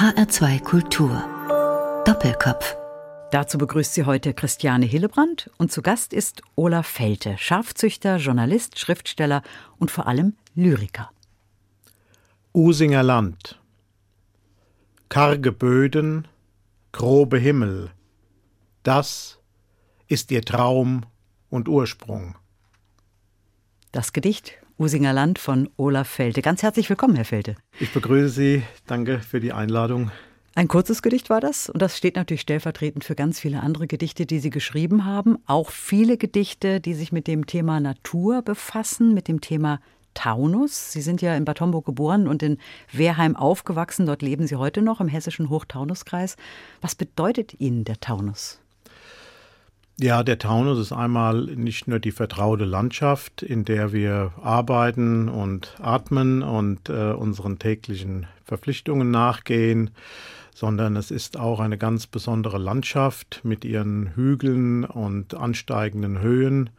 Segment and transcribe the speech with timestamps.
[0.00, 1.12] HR2 Kultur.
[2.06, 2.74] Doppelkopf.
[3.32, 9.42] Dazu begrüßt sie heute Christiane Hillebrand und zu Gast ist Olaf Felte, Schafzüchter, Journalist, Schriftsteller
[9.78, 11.10] und vor allem Lyriker.
[12.54, 13.60] Usinger Land.
[15.10, 16.26] Karge Böden,
[16.92, 17.90] grobe Himmel.
[18.82, 19.38] Das
[20.08, 21.04] ist ihr Traum
[21.50, 22.36] und Ursprung.
[23.92, 26.40] Das Gedicht Usinger Land von Olaf Felte.
[26.40, 27.54] Ganz herzlich willkommen, Herr Felte.
[27.80, 28.62] Ich begrüße Sie.
[28.86, 30.10] Danke für die Einladung.
[30.54, 34.24] Ein kurzes Gedicht war das und das steht natürlich stellvertretend für ganz viele andere Gedichte,
[34.24, 35.36] die Sie geschrieben haben.
[35.44, 39.80] Auch viele Gedichte, die sich mit dem Thema Natur befassen, mit dem Thema
[40.14, 40.92] Taunus.
[40.92, 42.56] Sie sind ja in Bad Homburg geboren und in
[42.90, 44.06] Wehrheim aufgewachsen.
[44.06, 46.36] Dort leben Sie heute noch im hessischen Hochtaunuskreis.
[46.80, 48.60] Was bedeutet Ihnen der Taunus?
[50.02, 55.76] Ja, der Taunus ist einmal nicht nur die vertraute Landschaft, in der wir arbeiten und
[55.78, 59.90] atmen und äh, unseren täglichen Verpflichtungen nachgehen,
[60.54, 66.70] sondern es ist auch eine ganz besondere Landschaft mit ihren Hügeln und ansteigenden Höhen,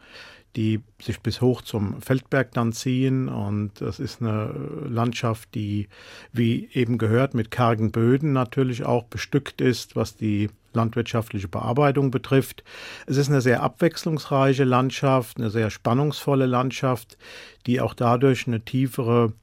[0.56, 3.30] die sich bis hoch zum Feldberg dann ziehen.
[3.30, 4.52] Und das ist eine
[4.90, 5.90] Landschaft, die,
[6.34, 12.64] wie eben gehört, mit kargen Böden natürlich auch bestückt ist, was die landwirtschaftliche Bearbeitung betrifft.
[13.08, 17.18] Es ist eine sehr abwechslungsreiche Landschaft, eine sehr spannungsvolle Landschaft,
[17.66, 19.34] die auch dadurch eine tiefere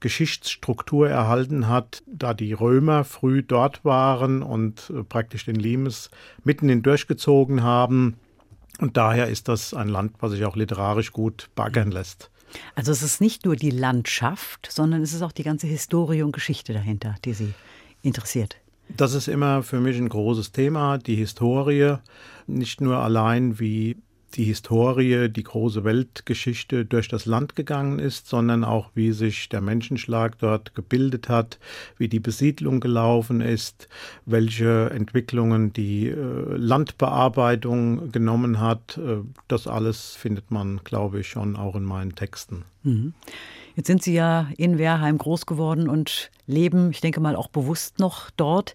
[0.00, 6.10] Geschichtsstruktur erhalten hat, da die Römer früh dort waren und äh, praktisch den Limes
[6.44, 8.16] mitten hindurchgezogen haben.
[8.78, 12.30] Und daher ist das ein Land, was sich auch literarisch gut baggern lässt.
[12.76, 16.32] Also es ist nicht nur die Landschaft, sondern es ist auch die ganze Historie und
[16.32, 17.52] Geschichte dahinter, die Sie
[18.02, 18.56] interessiert.
[18.96, 21.96] Das ist immer für mich ein großes Thema, die Historie.
[22.46, 23.96] Nicht nur allein, wie
[24.34, 29.60] die Historie, die große Weltgeschichte durch das Land gegangen ist, sondern auch wie sich der
[29.60, 31.58] Menschenschlag dort gebildet hat,
[31.96, 33.88] wie die Besiedlung gelaufen ist,
[34.26, 36.14] welche Entwicklungen die äh,
[36.56, 38.98] Landbearbeitung genommen hat.
[38.98, 42.64] Äh, das alles findet man, glaube ich, schon auch in meinen Texten.
[42.82, 43.14] Mhm.
[43.78, 48.00] Jetzt sind Sie ja in Wehrheim groß geworden und leben, ich denke mal, auch bewusst
[48.00, 48.74] noch dort.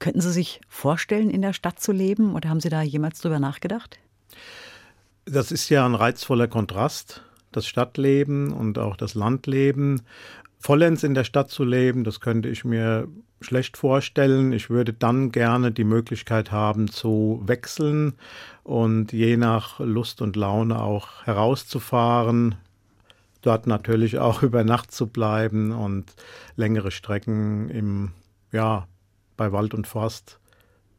[0.00, 3.38] Könnten Sie sich vorstellen, in der Stadt zu leben oder haben Sie da jemals drüber
[3.38, 4.00] nachgedacht?
[5.24, 10.02] Das ist ja ein reizvoller Kontrast, das Stadtleben und auch das Landleben.
[10.58, 13.06] Vollends in der Stadt zu leben, das könnte ich mir
[13.40, 14.52] schlecht vorstellen.
[14.52, 18.14] Ich würde dann gerne die Möglichkeit haben zu wechseln
[18.64, 22.56] und je nach Lust und Laune auch herauszufahren,
[23.46, 26.14] dort natürlich auch über Nacht zu bleiben und
[26.56, 28.12] längere Strecken im,
[28.52, 28.86] ja,
[29.36, 30.38] bei Wald und Forst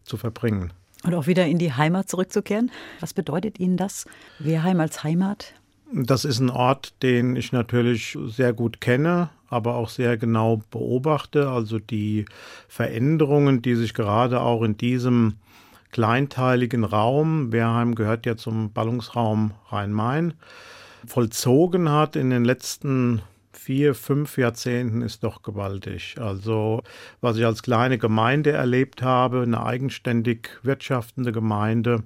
[0.03, 0.73] zu verbringen.
[1.03, 2.72] Und auch wieder in die Heimat zurückzukehren?
[3.00, 4.06] Was bedeutet Ihnen das?
[4.39, 5.53] Wehrheim als Heimat?
[5.94, 11.50] Das ist ein Ort, den ich natürlich sehr gut kenne, aber auch sehr genau beobachte.
[11.50, 12.25] Also die
[12.67, 15.35] Veränderungen, die sich gerade auch in diesem
[15.91, 20.33] kleinteiligen Raum, Wehrheim gehört ja zum Ballungsraum Rhein-Main,
[21.08, 23.22] vollzogen hat in den letzten
[23.54, 26.18] vier, fünf Jahrzehnten ist doch gewaltig.
[26.20, 26.84] Also
[27.22, 32.04] was ich als kleine Gemeinde erlebt habe, eine eigenständig wirtschaftende Gemeinde,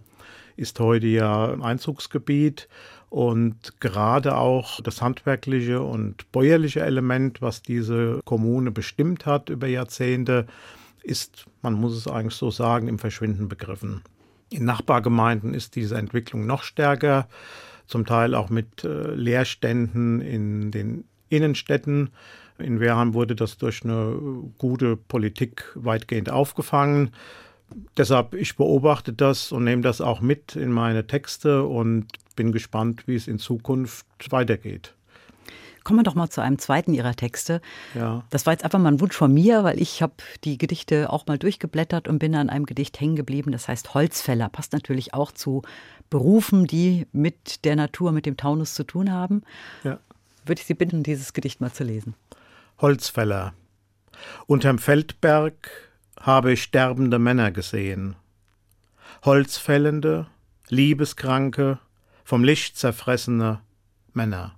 [0.55, 2.67] ist heute ja Einzugsgebiet.
[3.09, 10.45] Und gerade auch das handwerkliche und bäuerliche Element, was diese Kommune bestimmt hat über Jahrzehnte,
[11.01, 14.03] ist, man muss es eigentlich so sagen, im Verschwinden begriffen.
[14.51, 17.27] In Nachbargemeinden ist diese Entwicklung noch stärker
[17.89, 22.11] zum Teil auch mit äh, Leerständen in den Innenstädten.
[22.57, 24.17] In Wehrheim wurde das durch eine
[24.57, 27.11] gute Politik weitgehend aufgefangen.
[27.97, 33.07] Deshalb, ich beobachte das und nehme das auch mit in meine Texte und bin gespannt,
[33.07, 34.93] wie es in Zukunft weitergeht.
[35.83, 37.61] Kommen wir doch mal zu einem zweiten Ihrer Texte.
[37.95, 38.23] Ja.
[38.29, 40.13] Das war jetzt einfach mal ein Wunsch von mir, weil ich habe
[40.43, 43.51] die Gedichte auch mal durchgeblättert und bin an einem Gedicht hängen geblieben.
[43.51, 44.49] Das heißt Holzfäller.
[44.49, 45.63] Passt natürlich auch zu
[46.09, 49.43] Berufen, die mit der Natur, mit dem Taunus zu tun haben.
[49.83, 49.99] Ja.
[50.45, 52.15] Würde ich Sie bitten, dieses Gedicht mal zu lesen.
[52.79, 53.53] Holzfäller.
[54.47, 55.69] Unterm Feldberg
[56.19, 58.15] habe ich sterbende Männer gesehen.
[59.23, 60.27] Holzfällende,
[60.69, 61.79] liebeskranke,
[62.23, 63.61] vom Licht zerfressene
[64.13, 64.55] Männer.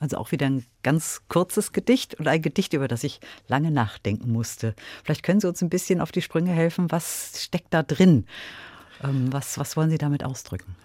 [0.00, 4.30] Also auch wieder ein ganz kurzes Gedicht und ein Gedicht, über das ich lange nachdenken
[4.30, 4.74] musste.
[5.02, 6.90] Vielleicht können Sie uns ein bisschen auf die Sprünge helfen.
[6.90, 8.24] Was steckt da drin?
[9.02, 10.76] Ähm, was, was wollen Sie damit ausdrücken?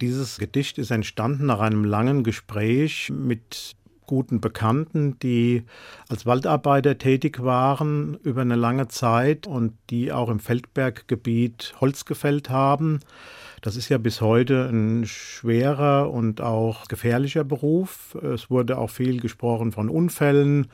[0.00, 3.76] Dieses Gedicht ist entstanden nach einem langen Gespräch mit
[4.06, 5.64] guten Bekannten, die
[6.08, 12.48] als Waldarbeiter tätig waren über eine lange Zeit und die auch im Feldberggebiet Holz gefällt
[12.50, 13.00] haben.
[13.62, 18.16] Das ist ja bis heute ein schwerer und auch gefährlicher Beruf.
[18.22, 20.68] Es wurde auch viel gesprochen von Unfällen,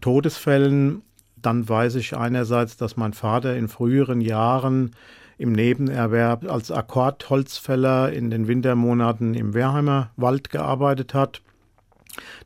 [0.00, 1.02] Todesfällen.
[1.36, 4.92] dann weiß ich einerseits, dass mein Vater in früheren Jahren
[5.38, 11.42] im Nebenerwerb als Akkordholzfäller in den Wintermonaten im Wehrheimer Wald gearbeitet hat.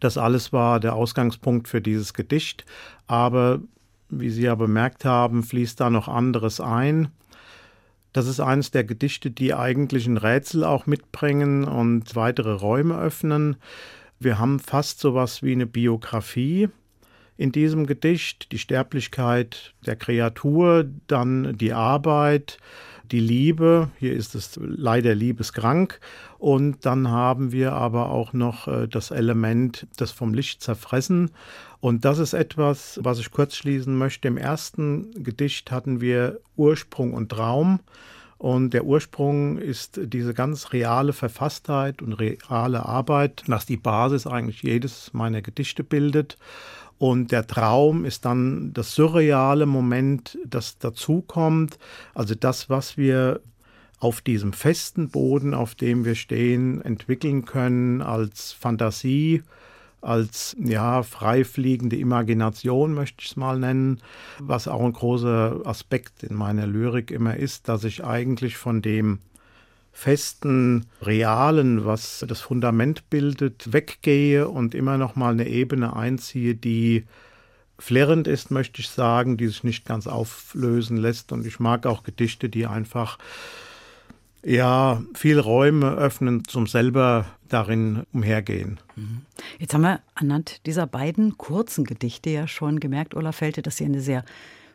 [0.00, 2.64] Das alles war der Ausgangspunkt für dieses Gedicht.
[3.06, 3.60] Aber
[4.08, 7.08] wie Sie ja bemerkt haben, fließt da noch anderes ein.
[8.12, 13.56] Das ist eines der Gedichte, die eigentlich ein Rätsel auch mitbringen und weitere Räume öffnen.
[14.18, 16.70] Wir haben fast so was wie eine Biografie
[17.36, 22.58] in diesem Gedicht, die Sterblichkeit der Kreatur, dann die Arbeit,
[23.12, 26.00] die Liebe, hier ist es leider liebeskrank,
[26.38, 31.30] und dann haben wir aber auch noch äh, das Element des vom Licht zerfressen.
[31.80, 34.28] Und das ist etwas, was ich kurz schließen möchte.
[34.28, 37.80] Im ersten Gedicht hatten wir Ursprung und Raum.
[38.38, 44.62] Und der Ursprung ist diese ganz reale Verfasstheit und reale Arbeit, was die Basis eigentlich
[44.62, 46.36] jedes meiner Gedichte bildet.
[46.98, 51.78] Und der Traum ist dann das surreale Moment, das dazukommt.
[52.14, 53.40] Also das, was wir
[53.98, 59.42] auf diesem festen Boden, auf dem wir stehen, entwickeln können als Fantasie,
[60.06, 64.00] als ja freifliegende Imagination möchte ich es mal nennen,
[64.38, 69.18] was auch ein großer Aspekt in meiner Lyrik immer ist, dass ich eigentlich von dem
[69.92, 77.06] festen, realen, was das Fundament bildet, weggehe und immer noch mal eine Ebene einziehe, die
[77.78, 81.32] flirrend ist, möchte ich sagen, die sich nicht ganz auflösen lässt.
[81.32, 83.18] Und ich mag auch Gedichte, die einfach
[84.46, 88.78] ja, viel Räume öffnen zum selber darin umhergehen.
[88.94, 89.22] Mhm.
[89.58, 93.84] Jetzt haben wir anhand dieser beiden kurzen Gedichte ja schon gemerkt, Olaf Felte, dass Sie
[93.84, 94.24] eine sehr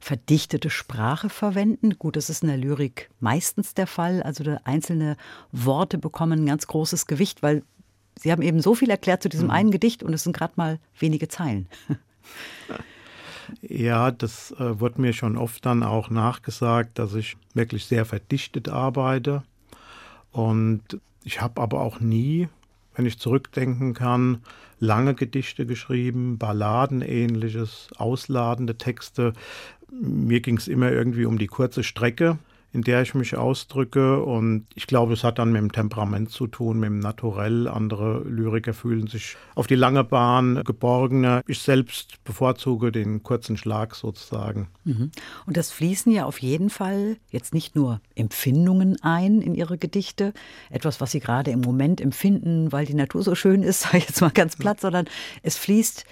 [0.02, 1.98] verdichtete Sprache verwenden.
[1.98, 4.22] Gut, das ist in der Lyrik meistens der Fall.
[4.24, 5.16] Also einzelne
[5.54, 7.64] Worte bekommen ein ganz großes Gewicht, weil
[8.20, 9.54] Sie haben eben so viel erklärt zu diesem mhm.
[9.54, 11.68] einen Gedicht und es sind gerade mal wenige Zeilen.
[13.62, 18.70] Ja, das äh, wurde mir schon oft dann auch nachgesagt, dass ich wirklich sehr verdichtet
[18.70, 19.44] arbeite.
[20.32, 22.48] Und ich habe aber auch nie,
[22.96, 24.44] wenn ich zurückdenken kann,
[24.80, 29.34] lange Gedichte geschrieben, Balladenähnliches, ausladende Texte.
[29.92, 32.38] Mir ging es immer irgendwie um die kurze Strecke
[32.74, 34.24] in der ich mich ausdrücke.
[34.24, 37.68] Und ich glaube, es hat dann mit dem Temperament zu tun, mit dem Naturell.
[37.68, 41.42] Andere Lyriker fühlen sich auf die lange Bahn geborgener.
[41.48, 44.70] Ich selbst bevorzuge den kurzen Schlag sozusagen.
[44.86, 45.12] Mhm.
[45.46, 50.34] Und das fließen ja auf jeden Fall jetzt nicht nur Empfindungen ein in Ihre Gedichte,
[50.70, 54.08] etwas, was Sie gerade im Moment empfinden, weil die Natur so schön ist, sage ich
[54.08, 55.06] jetzt mal ganz platt, sondern
[55.44, 56.06] es fließt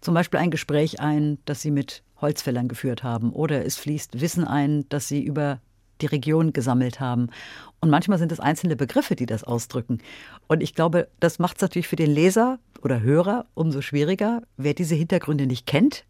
[0.00, 4.44] zum Beispiel ein Gespräch ein, das Sie mit Holzfällern geführt haben, oder es fließt Wissen
[4.44, 5.60] ein, das Sie über
[6.00, 7.28] die Region gesammelt haben.
[7.80, 9.98] Und manchmal sind es einzelne Begriffe, die das ausdrücken.
[10.46, 14.42] Und ich glaube, das macht es natürlich für den Leser oder Hörer umso schwieriger.
[14.56, 16.04] Wer diese Hintergründe nicht kennt,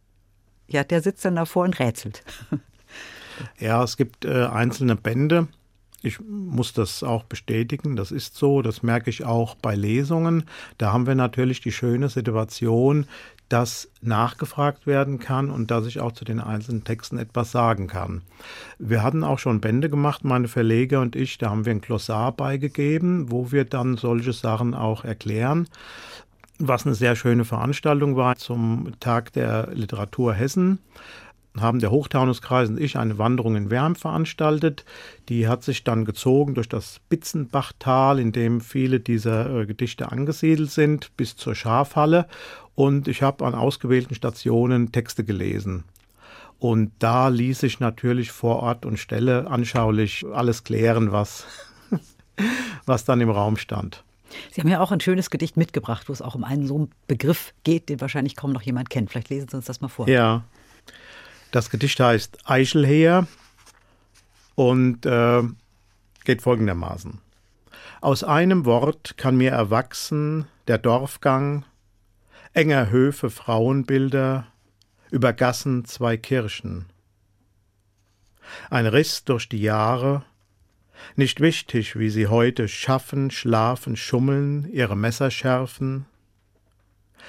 [0.68, 2.22] ja, der sitzt dann davor und rätselt.
[3.58, 5.48] Ja, es gibt äh, einzelne Bände.
[6.02, 10.44] Ich muss das auch bestätigen, das ist so, das merke ich auch bei Lesungen.
[10.76, 13.06] Da haben wir natürlich die schöne Situation,
[13.48, 18.22] dass nachgefragt werden kann und dass ich auch zu den einzelnen Texten etwas sagen kann.
[18.78, 22.32] Wir hatten auch schon Bände gemacht, meine Verleger und ich, da haben wir ein Glossar
[22.32, 25.68] beigegeben, wo wir dann solche Sachen auch erklären
[26.58, 30.78] was eine sehr schöne Veranstaltung war zum Tag der Literatur Hessen
[31.58, 34.84] haben der Hochtaunuskreis und ich eine Wanderung in Wärm veranstaltet.
[35.28, 40.70] Die hat sich dann gezogen durch das Bitzenbachtal, in dem viele dieser äh, Gedichte angesiedelt
[40.70, 42.26] sind, bis zur Schafhalle.
[42.74, 45.84] Und ich habe an ausgewählten Stationen Texte gelesen.
[46.58, 51.46] Und da ließ sich natürlich vor Ort und Stelle anschaulich alles klären, was,
[52.86, 54.02] was dann im Raum stand.
[54.50, 56.90] Sie haben ja auch ein schönes Gedicht mitgebracht, wo es auch um einen so einen
[57.06, 59.10] Begriff geht, den wahrscheinlich kaum noch jemand kennt.
[59.10, 60.08] Vielleicht lesen Sie uns das mal vor.
[60.08, 60.42] Ja,
[61.54, 63.28] das Gedicht heißt Eichelheer
[64.56, 65.42] und äh,
[66.24, 67.20] geht folgendermaßen.
[68.00, 71.64] Aus einem Wort kann mir erwachsen der Dorfgang,
[72.54, 74.48] enger Höfe Frauenbilder,
[75.12, 76.86] über Gassen zwei Kirchen.
[78.68, 80.24] Ein Riss durch die Jahre,
[81.14, 86.06] nicht wichtig, wie sie heute schaffen, schlafen, schummeln, ihre Messer schärfen.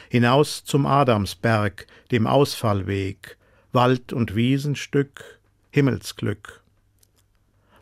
[0.10, 3.38] Hinaus zum Adamsberg, dem Ausfallweg,
[3.76, 5.40] Wald- und Wiesenstück,
[5.70, 6.64] Himmelsglück.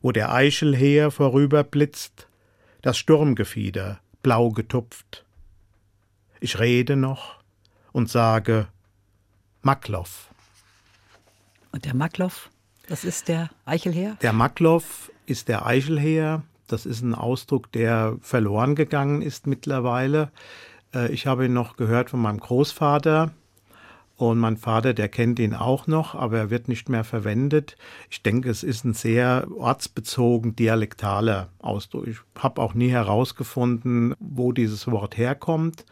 [0.01, 2.27] Wo der Eichelheer vorüberblitzt,
[2.81, 5.23] das Sturmgefieder blau getupft.
[6.41, 7.35] Ich rede noch
[7.93, 8.67] und sage
[9.61, 10.29] Makloff.
[11.71, 12.49] Und der Makloff,
[12.87, 14.17] das ist der Eichelheer?
[14.21, 16.43] Der Makloff ist der Eichelheer.
[16.67, 20.31] Das ist ein Ausdruck, der verloren gegangen ist mittlerweile.
[20.93, 23.31] Äh, ich habe ihn noch gehört von meinem Großvater,
[24.15, 27.75] Und mein Vater, der kennt ihn auch noch, aber er wird nicht mehr verwendet.
[28.11, 32.07] Ich denke, es ist ein sehr ortsbezogen dialektaler Ausdruck.
[32.07, 35.85] Ich habe auch nie herausgefunden, wo dieses Wort herkommt,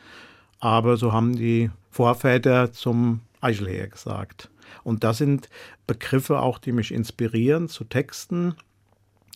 [0.60, 4.52] aber so haben die Vorväter zum Eichelheer gesagt.
[4.84, 5.50] Und das sind
[5.88, 8.56] Begriffe auch, die mich inspirieren zu Texten.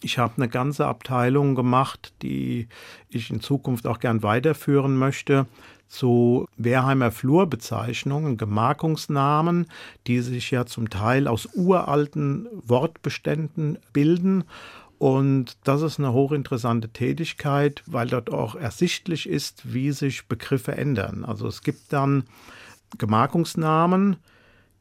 [0.02, 2.68] Ich habe eine ganze Abteilung gemacht, die
[3.10, 5.48] ich in Zukunft auch gern weiterführen möchte
[5.88, 9.68] zu Wehrheimer Flurbezeichnungen, Gemarkungsnamen,
[10.08, 14.44] die sich ja zum Teil aus uralten Wortbeständen bilden.
[14.98, 21.26] Und das ist eine hochinteressante Tätigkeit, weil dort auch ersichtlich ist, wie sich Begriffe ändern.
[21.26, 22.24] Also es gibt dann
[22.98, 24.18] Gemarkungsnamen,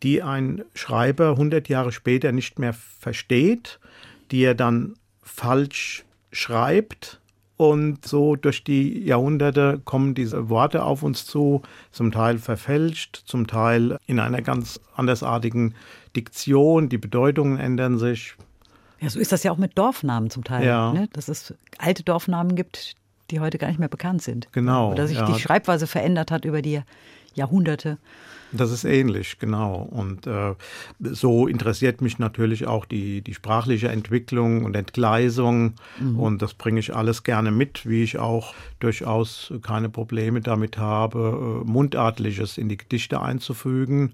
[0.02, 3.80] die ein Schreiber 100 Jahre später nicht mehr versteht,
[4.30, 7.20] die er dann falsch schreibt
[7.56, 13.46] und so durch die Jahrhunderte kommen diese Worte auf uns zu, zum Teil verfälscht, zum
[13.46, 15.74] Teil in einer ganz andersartigen
[16.16, 16.88] Diktion.
[16.88, 18.34] Die Bedeutungen ändern sich.
[19.00, 20.66] Ja, so ist das ja auch mit Dorfnamen zum Teil.
[20.66, 20.92] Ja.
[20.92, 21.08] Ne?
[21.12, 22.94] Dass es alte Dorfnamen gibt,
[23.30, 24.48] die heute gar nicht mehr bekannt sind.
[24.52, 24.92] Genau.
[24.92, 25.26] Oder sich ja.
[25.26, 26.80] die Schreibweise verändert hat über die
[27.34, 27.98] Jahrhunderte.
[28.56, 29.88] Das ist ähnlich, genau.
[29.90, 30.54] Und äh,
[31.00, 35.74] so interessiert mich natürlich auch die, die sprachliche Entwicklung und Entgleisung.
[35.98, 36.18] Mhm.
[36.18, 41.62] Und das bringe ich alles gerne mit, wie ich auch durchaus keine Probleme damit habe,
[41.64, 44.12] äh, Mundartliches in die Gedichte einzufügen.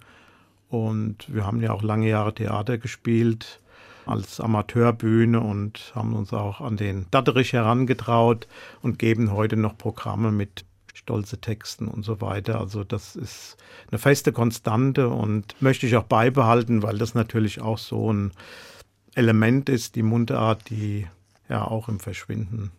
[0.70, 3.60] Und wir haben ja auch lange Jahre Theater gespielt
[4.06, 8.48] als Amateurbühne und haben uns auch an den Datterich herangetraut
[8.80, 12.60] und geben heute noch Programme mit stolze Texten und so weiter.
[12.60, 13.56] Also das ist
[13.90, 18.32] eine feste Konstante und möchte ich auch beibehalten, weil das natürlich auch so ein
[19.14, 21.06] Element ist, die Mundart, die
[21.48, 22.70] ja auch im Verschwinden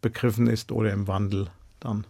[0.00, 1.48] begriffen ist oder im Wandel
[1.80, 2.06] dann.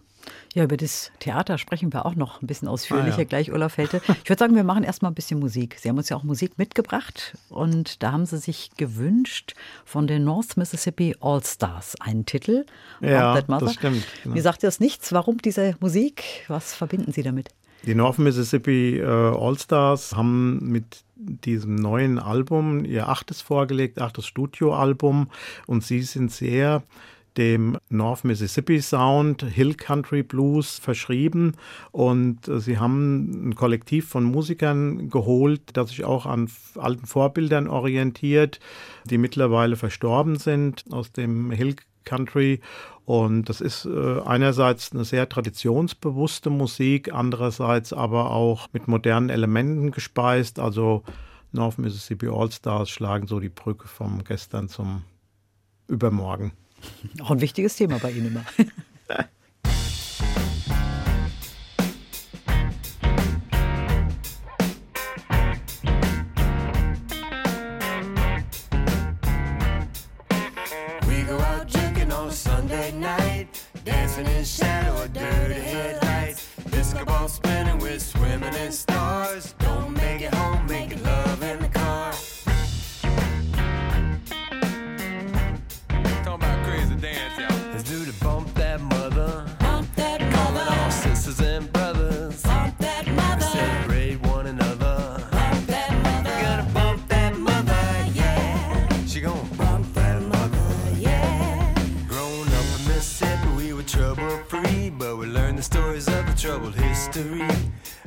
[0.53, 3.25] Ja, über das Theater sprechen wir auch noch ein bisschen ausführlicher ah, ja.
[3.25, 4.01] gleich, Olaf Helte.
[4.23, 5.77] Ich würde sagen, wir machen erstmal ein bisschen Musik.
[5.79, 9.53] Sie haben uns ja auch Musik mitgebracht und da haben Sie sich gewünscht
[9.85, 12.65] von den North Mississippi All Stars einen Titel.
[12.99, 14.05] Ja, das stimmt.
[14.23, 14.35] Genau.
[14.35, 15.13] Mir sagt das nichts.
[15.13, 16.23] Warum diese Musik?
[16.47, 17.49] Was verbinden Sie damit?
[17.85, 24.25] Die North Mississippi äh, All Stars haben mit diesem neuen Album ihr achtes vorgelegt, achtes
[24.25, 25.29] Studioalbum
[25.65, 26.83] und sie sind sehr
[27.37, 31.53] dem North Mississippi Sound, Hill Country Blues verschrieben
[31.91, 37.67] und äh, sie haben ein Kollektiv von Musikern geholt, das sich auch an alten Vorbildern
[37.67, 38.59] orientiert,
[39.05, 42.61] die mittlerweile verstorben sind aus dem Hill Country
[43.07, 49.91] und das ist äh, einerseits eine sehr traditionsbewusste Musik, andererseits aber auch mit modernen Elementen
[49.91, 50.59] gespeist.
[50.59, 51.03] Also
[51.53, 55.03] North Mississippi All Stars schlagen so die Brücke vom gestern zum
[55.87, 56.51] Übermorgen.
[57.21, 58.45] Auch ein wichtiges Thema bei Ihnen immer.
[106.47, 107.45] troubled history.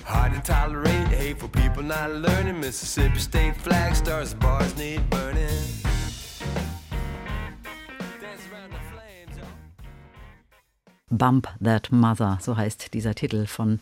[0.05, 2.59] Hard to tolerate hateful people not learning.
[2.59, 5.81] Mississippi State flag stars, bars need burning.
[11.11, 13.81] Bump That Mother, so heißt dieser Titel von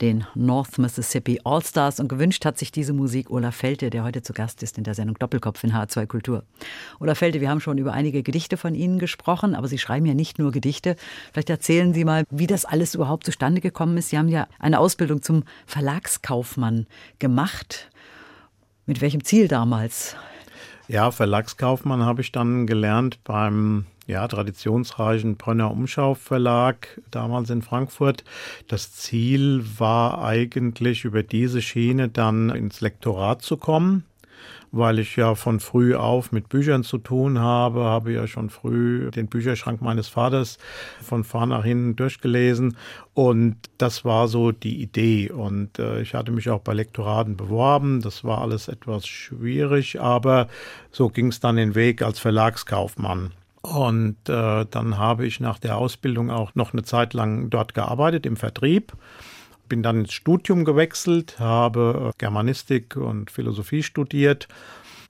[0.00, 4.32] den North Mississippi All-Stars und gewünscht hat sich diese Musik Olaf Felte, der heute zu
[4.32, 6.44] Gast ist in der Sendung Doppelkopf in H2 Kultur.
[7.00, 10.14] Olaf Felte, wir haben schon über einige Gedichte von Ihnen gesprochen, aber Sie schreiben ja
[10.14, 10.96] nicht nur Gedichte.
[11.32, 14.10] Vielleicht erzählen Sie mal, wie das alles überhaupt zustande gekommen ist.
[14.10, 16.86] Sie haben ja eine Ausbildung zum Verlagskaufmann
[17.18, 17.90] gemacht.
[18.84, 20.16] Mit welchem Ziel damals?
[20.88, 28.24] Ja, Verlagskaufmann habe ich dann gelernt beim ja, traditionsreichen Brenner Umschau Verlag, damals in Frankfurt.
[28.68, 34.04] Das Ziel war eigentlich über diese Schiene dann ins Lektorat zu kommen
[34.72, 39.10] weil ich ja von früh auf mit Büchern zu tun habe, habe ja schon früh
[39.10, 40.58] den Bücherschrank meines Vaters
[41.02, 42.76] von vorn nach hinten durchgelesen
[43.14, 48.00] und das war so die Idee und äh, ich hatte mich auch bei Lektoraten beworben,
[48.02, 50.48] das war alles etwas schwierig, aber
[50.90, 53.32] so ging es dann den Weg als Verlagskaufmann.
[53.74, 58.26] Und äh, dann habe ich nach der Ausbildung auch noch eine Zeit lang dort gearbeitet
[58.26, 58.92] im Vertrieb
[59.68, 64.48] bin dann ins Studium gewechselt, habe Germanistik und Philosophie studiert.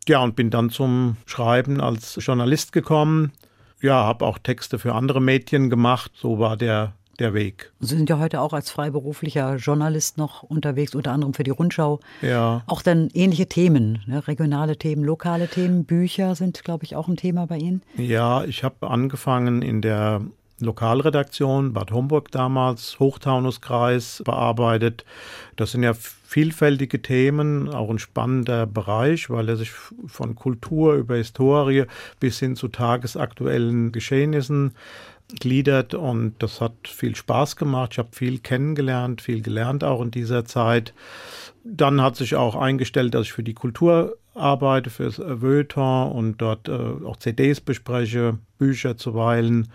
[0.09, 3.33] Ja, und bin dann zum Schreiben als Journalist gekommen.
[3.81, 6.13] Ja, habe auch Texte für andere Medien gemacht.
[6.15, 7.73] So war der der Weg.
[7.80, 12.00] Sie sind ja heute auch als freiberuflicher Journalist noch unterwegs, unter anderem für die Rundschau.
[12.23, 12.62] Ja.
[12.66, 14.26] Auch dann ähnliche Themen, ne?
[14.26, 17.82] regionale Themen, lokale Themen, Bücher sind, glaube ich, auch ein Thema bei Ihnen.
[17.96, 20.23] Ja, ich habe angefangen in der
[20.61, 25.04] Lokalredaktion Bad Homburg damals, Hochtaunuskreis bearbeitet.
[25.56, 29.70] Das sind ja vielfältige Themen, auch ein spannender Bereich, weil er sich
[30.06, 31.85] von Kultur über Historie
[32.20, 34.73] bis hin zu tagesaktuellen Geschehnissen
[35.40, 37.92] gliedert und das hat viel Spaß gemacht.
[37.92, 40.95] Ich habe viel kennengelernt, viel gelernt auch in dieser Zeit.
[41.64, 46.37] Dann hat sich auch eingestellt, dass ich für die Kultur arbeite, für das Feuilleton und
[46.38, 49.68] dort äh, auch CDs bespreche, Bücher zuweilen.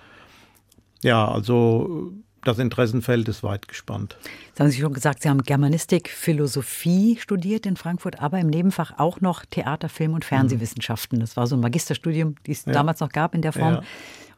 [1.03, 4.17] Ja, also das Interessenfeld ist weit gespannt.
[4.47, 8.97] Jetzt haben Sie schon gesagt, Sie haben Germanistik, Philosophie studiert in Frankfurt, aber im Nebenfach
[8.97, 11.19] auch noch Theater, Film und Fernsehwissenschaften.
[11.19, 12.71] Das war so ein Magisterstudium, die es ja.
[12.71, 13.75] damals noch gab in der Form.
[13.75, 13.83] Ja.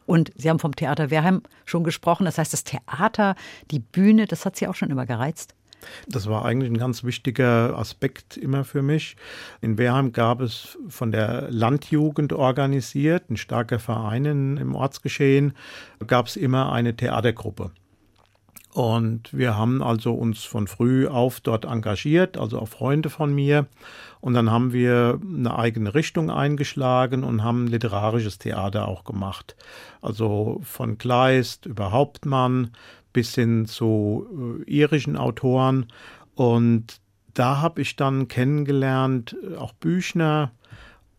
[0.06, 2.26] Und Sie haben vom Theater Werheim schon gesprochen.
[2.26, 3.36] Das heißt, das Theater,
[3.72, 5.56] die Bühne, das hat Sie auch schon immer gereizt?
[6.08, 9.16] Das war eigentlich ein ganz wichtiger Aspekt immer für mich.
[9.62, 15.54] In Werheim gab es von der Landjugend organisiert, ein starker Verein im Ortsgeschehen,
[16.08, 17.72] gab es immer eine Theatergruppe.
[18.74, 23.68] Und wir haben also uns von früh auf dort engagiert, also auch Freunde von mir.
[24.20, 29.56] Und dann haben wir eine eigene Richtung eingeschlagen und haben literarisches Theater auch gemacht.
[30.02, 32.72] Also von Kleist über Hauptmann
[33.12, 34.26] bis hin zu
[34.68, 35.86] äh, irischen Autoren.
[36.34, 37.00] Und
[37.36, 40.52] da habe ich dann kennengelernt, äh, auch Büchner.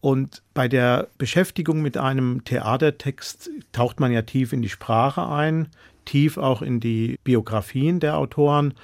[0.01, 5.69] Und bei der Beschäftigung mit einem Theatertext taucht man ja tief in die Sprache ein,
[6.05, 8.75] tief auch in die Biografien der Autoren.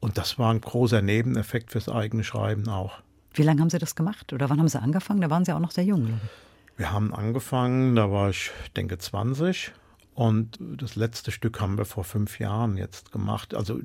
[0.00, 3.00] Und das war ein großer Nebeneffekt fürs eigene Schreiben auch.
[3.34, 5.20] Wie lange haben Sie das gemacht oder wann haben Sie angefangen?
[5.20, 6.20] Da waren Sie auch noch sehr jung.
[6.76, 9.72] Wir haben angefangen, da war ich, denke, 20
[10.14, 13.54] und das letzte Stück haben wir vor fünf Jahren jetzt gemacht.
[13.54, 13.80] Also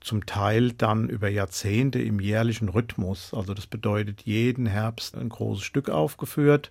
[0.00, 3.34] zum Teil dann über Jahrzehnte im jährlichen Rhythmus.
[3.34, 6.70] Also das bedeutet jeden Herbst ein großes Stück aufgeführt.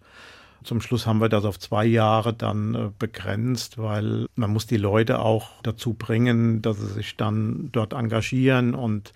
[0.63, 4.77] Zum Schluss haben wir das auf zwei Jahre dann äh, begrenzt, weil man muss die
[4.77, 9.13] Leute auch dazu bringen, dass sie sich dann dort engagieren und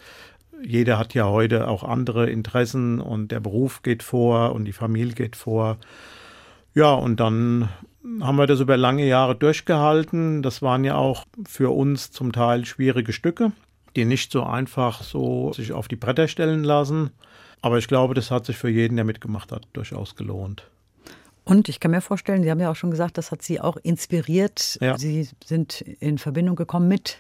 [0.64, 5.14] jeder hat ja heute auch andere Interessen und der Beruf geht vor und die Familie
[5.14, 5.78] geht vor.
[6.74, 7.70] Ja, und dann
[8.22, 10.42] haben wir das über lange Jahre durchgehalten.
[10.42, 13.52] Das waren ja auch für uns zum Teil schwierige Stücke,
[13.96, 17.12] die nicht so einfach so sich auf die Bretter stellen lassen.
[17.62, 20.64] Aber ich glaube, das hat sich für jeden, der mitgemacht hat, durchaus gelohnt.
[21.52, 23.76] Und ich kann mir vorstellen, Sie haben ja auch schon gesagt, das hat Sie auch
[23.76, 24.78] inspiriert.
[24.80, 24.98] Ja.
[24.98, 27.18] Sie sind in Verbindung gekommen mit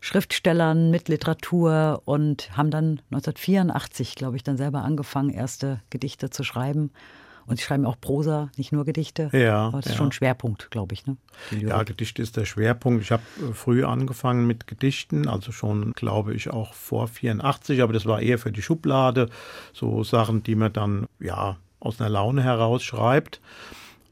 [0.00, 6.44] Schriftstellern, mit Literatur und haben dann 1984, glaube ich, dann selber angefangen, erste Gedichte zu
[6.44, 6.92] schreiben.
[7.44, 9.30] Und sie schreiben auch Prosa, nicht nur Gedichte.
[9.32, 9.66] Ja.
[9.66, 9.90] Aber das ja.
[9.90, 11.04] ist schon ein Schwerpunkt, glaube ich.
[11.08, 11.16] Ne?
[11.50, 13.02] Ja, Gedichte ist der Schwerpunkt.
[13.02, 17.92] Ich habe äh, früh angefangen mit Gedichten, also schon, glaube ich, auch vor 84, aber
[17.92, 19.28] das war eher für die Schublade.
[19.72, 23.40] So Sachen, die man dann, ja, aus einer Laune heraus schreibt.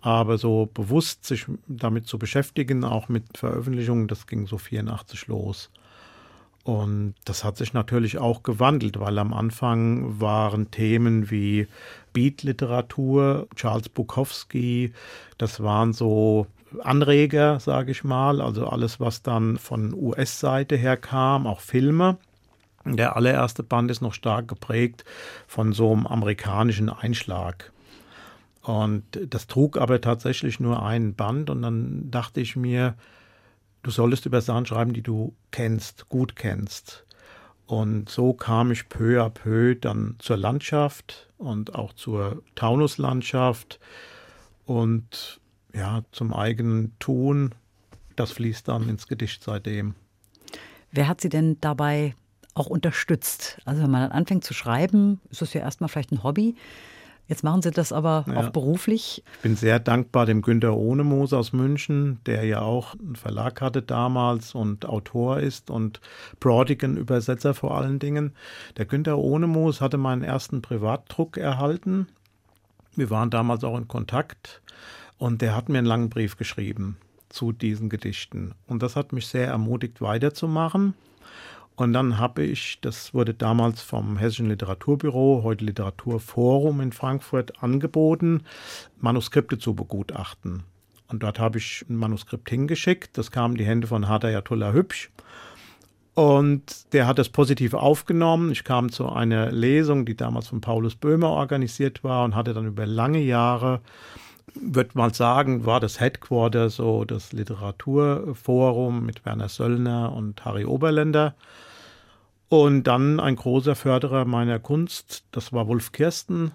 [0.02, 5.70] Aber so bewusst sich damit zu beschäftigen, auch mit Veröffentlichungen, das ging so 84 los.
[6.64, 11.66] Und das hat sich natürlich auch gewandelt, weil am Anfang waren Themen wie
[12.12, 14.92] Beat-Literatur, Charles Bukowski,
[15.38, 16.46] das waren so
[16.82, 22.18] Anreger, sage ich mal, also alles, was dann von US-Seite her kam, auch Filme.
[22.84, 25.04] Der allererste Band ist noch stark geprägt
[25.46, 27.72] von so einem amerikanischen Einschlag.
[28.62, 32.94] Und das trug aber tatsächlich nur einen Band und dann dachte ich mir,
[33.82, 37.04] du solltest über Sachen schreiben, die du kennst, gut kennst.
[37.66, 43.78] Und so kam ich peu à peu dann zur Landschaft und auch zur Taunuslandschaft
[44.66, 45.40] und
[45.72, 47.54] ja, zum eigenen Tun.
[48.16, 49.94] Das fließt dann ins Gedicht seitdem.
[50.90, 52.14] Wer hat Sie denn dabei
[52.54, 53.58] auch unterstützt?
[53.64, 56.56] Also wenn man dann anfängt zu schreiben, ist es ja erstmal vielleicht ein Hobby.
[57.30, 58.40] Jetzt machen Sie das aber ja.
[58.40, 59.22] auch beruflich.
[59.36, 63.82] Ich bin sehr dankbar dem Günter Ohnemoos aus München, der ja auch einen Verlag hatte
[63.82, 66.00] damals und Autor ist und
[66.40, 68.32] Brodigan-Übersetzer vor allen Dingen.
[68.78, 72.08] Der Günter Ohnemoos hatte meinen ersten Privatdruck erhalten.
[72.96, 74.60] Wir waren damals auch in Kontakt
[75.16, 76.96] und der hat mir einen langen Brief geschrieben
[77.28, 78.56] zu diesen Gedichten.
[78.66, 80.94] Und das hat mich sehr ermutigt, weiterzumachen.
[81.80, 88.42] Und dann habe ich, das wurde damals vom Hessischen Literaturbüro, heute Literaturforum in Frankfurt, angeboten,
[88.98, 90.64] Manuskripte zu begutachten.
[91.08, 93.16] Und dort habe ich ein Manuskript hingeschickt.
[93.16, 95.10] Das kam in die Hände von Hadayatullah Hübsch.
[96.12, 98.52] Und der hat das positiv aufgenommen.
[98.52, 102.66] Ich kam zu einer Lesung, die damals von Paulus Böhmer organisiert war und hatte dann
[102.66, 103.80] über lange Jahre,
[104.54, 111.34] würde mal sagen, war das Headquarter so das Literaturforum mit Werner Söllner und Harry Oberländer.
[112.50, 116.50] Und dann ein großer Förderer meiner Kunst, das war Wolf Kirsten,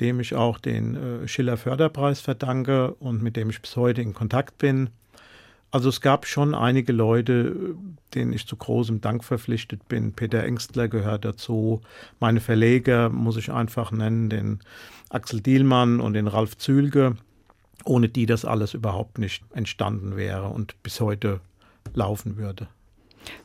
[0.00, 4.14] dem ich auch den äh, Schiller Förderpreis verdanke und mit dem ich bis heute in
[4.14, 4.90] Kontakt bin.
[5.70, 7.54] Also es gab schon einige Leute,
[8.14, 10.12] denen ich zu großem Dank verpflichtet bin.
[10.12, 11.82] Peter Engstler gehört dazu.
[12.18, 14.58] Meine Verleger muss ich einfach nennen, den
[15.08, 17.14] Axel Dielmann und den Ralf Zühlke,
[17.84, 21.38] ohne die das alles überhaupt nicht entstanden wäre und bis heute
[21.94, 22.66] laufen würde.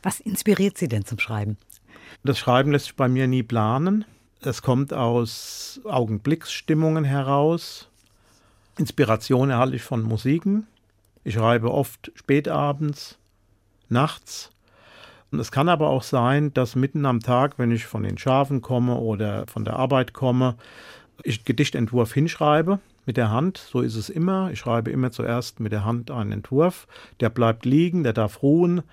[0.04, 1.58] Was inspiriert Sie denn zum Schreiben?
[2.24, 4.06] Das Schreiben lässt sich bei mir nie planen.
[4.42, 7.90] Es kommt aus Augenblicksstimmungen heraus.
[8.78, 10.68] Inspiration erhalte ich von Musiken.
[11.24, 13.18] Ich schreibe oft spätabends,
[13.90, 14.50] nachts.
[15.32, 18.62] Und es kann aber auch sein, dass mitten am Tag, wenn ich von den Schafen
[18.62, 20.56] komme oder von der Arbeit komme,
[21.24, 23.58] ich Gedichtentwurf hinschreibe mit der Hand.
[23.58, 24.52] So ist es immer.
[24.52, 26.88] Ich schreibe immer zuerst mit der Hand einen Entwurf.
[27.20, 28.84] Der bleibt liegen, der darf ruhen.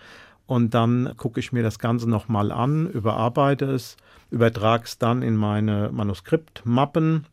[0.48, 3.98] Und dann gucke ich mir das Ganze nochmal an, überarbeite es,
[4.30, 7.26] übertrage es dann in meine Manuskriptmappen.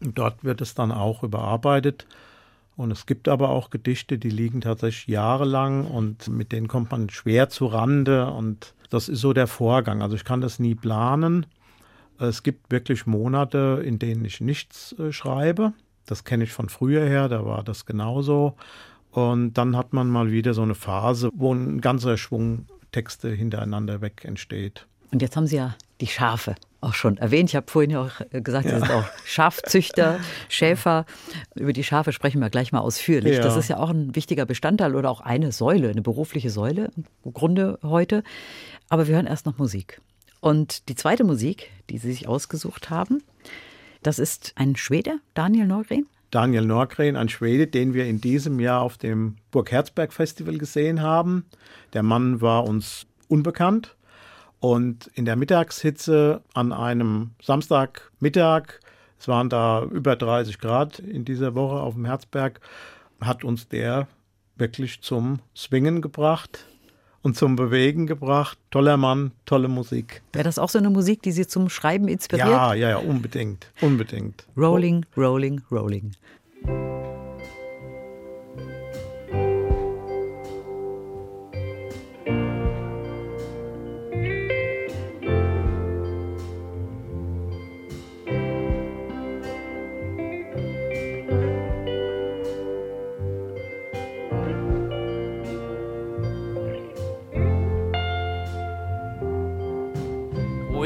[0.00, 2.06] Dort wird es dann auch überarbeitet
[2.76, 7.08] und es gibt aber auch Gedichte, die liegen tatsächlich jahrelang und mit denen kommt man
[7.08, 10.00] schwer zu Rande und das ist so der Vorgang.
[10.00, 11.46] Also ich kann das nie planen.
[12.20, 15.72] Es gibt wirklich Monate, in denen ich nichts äh, schreibe.
[16.06, 18.54] Das kenne ich von früher her, da war das genauso.
[19.16, 24.02] Und dann hat man mal wieder so eine Phase, wo ein ganzer Schwung Texte hintereinander
[24.02, 24.86] weg entsteht.
[25.10, 27.48] Und jetzt haben Sie ja die Schafe auch schon erwähnt.
[27.48, 28.74] Ich habe vorhin ja auch gesagt, ja.
[28.74, 31.06] Sie sind auch Schafzüchter, Schäfer.
[31.54, 33.38] Über die Schafe sprechen wir gleich mal ausführlich.
[33.38, 33.42] Ja.
[33.42, 36.90] Das ist ja auch ein wichtiger Bestandteil oder auch eine Säule, eine berufliche Säule
[37.24, 38.22] im Grunde heute.
[38.90, 40.02] Aber wir hören erst noch Musik.
[40.40, 43.22] Und die zweite Musik, die Sie sich ausgesucht haben,
[44.02, 46.06] das ist ein Schwede, Daniel Neugren.
[46.36, 51.00] Daniel Norgren, ein Schwede, den wir in diesem Jahr auf dem Burg Herzberg Festival gesehen
[51.00, 51.46] haben.
[51.94, 53.96] Der Mann war uns unbekannt.
[54.60, 58.80] Und in der Mittagshitze an einem Samstagmittag,
[59.18, 62.60] es waren da über 30 Grad in dieser Woche auf dem Herzberg,
[63.18, 64.06] hat uns der
[64.56, 66.66] wirklich zum Swingen gebracht
[67.22, 68.58] und zum Bewegen gebracht.
[68.70, 70.22] Toller Mann, tolle Musik.
[70.32, 72.48] Wäre das auch so eine Musik, die Sie zum Schreiben inspiriert?
[72.48, 74.46] Ja, ja, ja, unbedingt, unbedingt.
[74.56, 76.12] Rolling, rolling, rolling.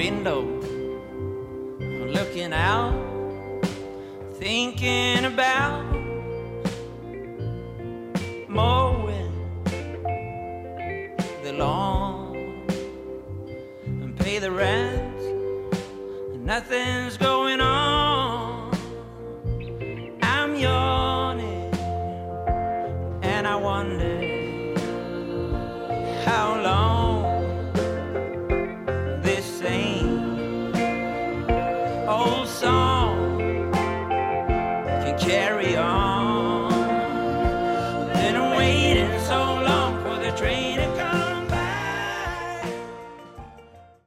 [0.05, 0.41] window,
[2.17, 3.63] looking out,
[4.39, 5.85] thinking about
[8.49, 9.31] mowing
[11.45, 12.35] the lawn
[13.85, 15.21] and pay the rent.
[16.47, 17.40] Nothing's going.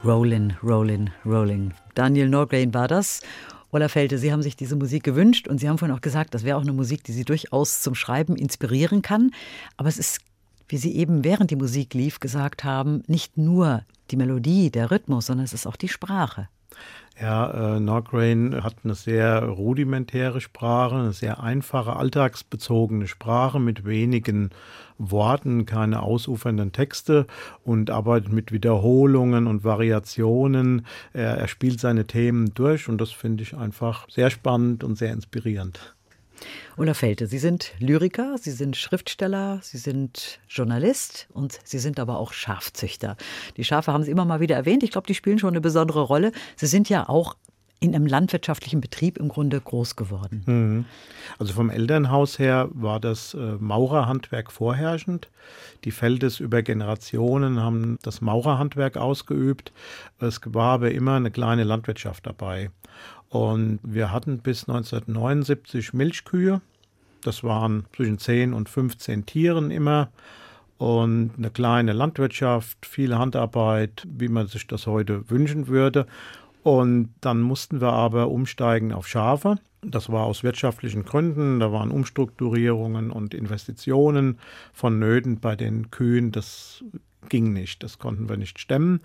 [0.05, 1.73] Rollin, Rollin, Rolling.
[1.95, 3.21] Daniel Norgren war das.
[3.71, 6.43] Ola Felte, Sie haben sich diese Musik gewünscht und Sie haben vorhin auch gesagt, das
[6.43, 9.31] wäre auch eine Musik, die Sie durchaus zum Schreiben inspirieren kann.
[9.77, 10.19] Aber es ist,
[10.67, 15.27] wie Sie eben während die Musik lief gesagt haben, nicht nur die Melodie, der Rhythmus,
[15.27, 16.49] sondern es ist auch die Sprache.
[17.21, 24.49] Ja, äh, Norgrain hat eine sehr rudimentäre Sprache, eine sehr einfache, alltagsbezogene Sprache mit wenigen
[24.97, 27.27] Worten, keine ausufernden Texte
[27.63, 30.87] und arbeitet mit Wiederholungen und Variationen.
[31.13, 35.13] Er, er spielt seine Themen durch und das finde ich einfach sehr spannend und sehr
[35.13, 35.95] inspirierend.
[36.77, 42.17] Ulla Felte, Sie sind Lyriker, Sie sind Schriftsteller, Sie sind Journalist und Sie sind aber
[42.17, 43.17] auch Schafzüchter.
[43.57, 44.83] Die Schafe haben Sie immer mal wieder erwähnt.
[44.83, 46.31] Ich glaube, die spielen schon eine besondere Rolle.
[46.55, 47.35] Sie sind ja auch
[47.83, 50.43] in einem landwirtschaftlichen Betrieb im Grunde groß geworden.
[50.45, 50.85] Mhm.
[51.37, 55.29] Also vom Elternhaus her war das äh, Maurerhandwerk vorherrschend.
[55.83, 59.73] Die Feldes über Generationen haben das Maurerhandwerk ausgeübt.
[60.19, 62.71] Es war aber immer eine kleine Landwirtschaft dabei.
[63.27, 66.61] Und wir hatten bis 1979 Milchkühe.
[67.21, 70.09] Das waren zwischen 10 und 15 Tieren immer.
[70.77, 76.07] und eine kleine Landwirtschaft, viel Handarbeit, wie man sich das heute wünschen würde.
[76.63, 79.57] Und dann mussten wir aber umsteigen auf Schafe.
[79.81, 81.59] Das war aus wirtschaftlichen Gründen.
[81.59, 84.39] Da waren Umstrukturierungen und Investitionen
[84.71, 86.31] vonnöten bei den Kühen.
[86.31, 86.83] Das
[87.27, 87.83] ging nicht.
[87.83, 89.01] Das konnten wir nicht stemmen.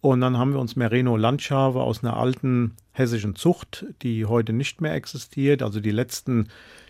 [0.00, 4.94] Und dann haben wir uns Merino-Landschafe aus einer alten hessischen Zucht, die heute nicht mehr
[4.94, 5.62] existiert.
[5.62, 6.48] Also die letzten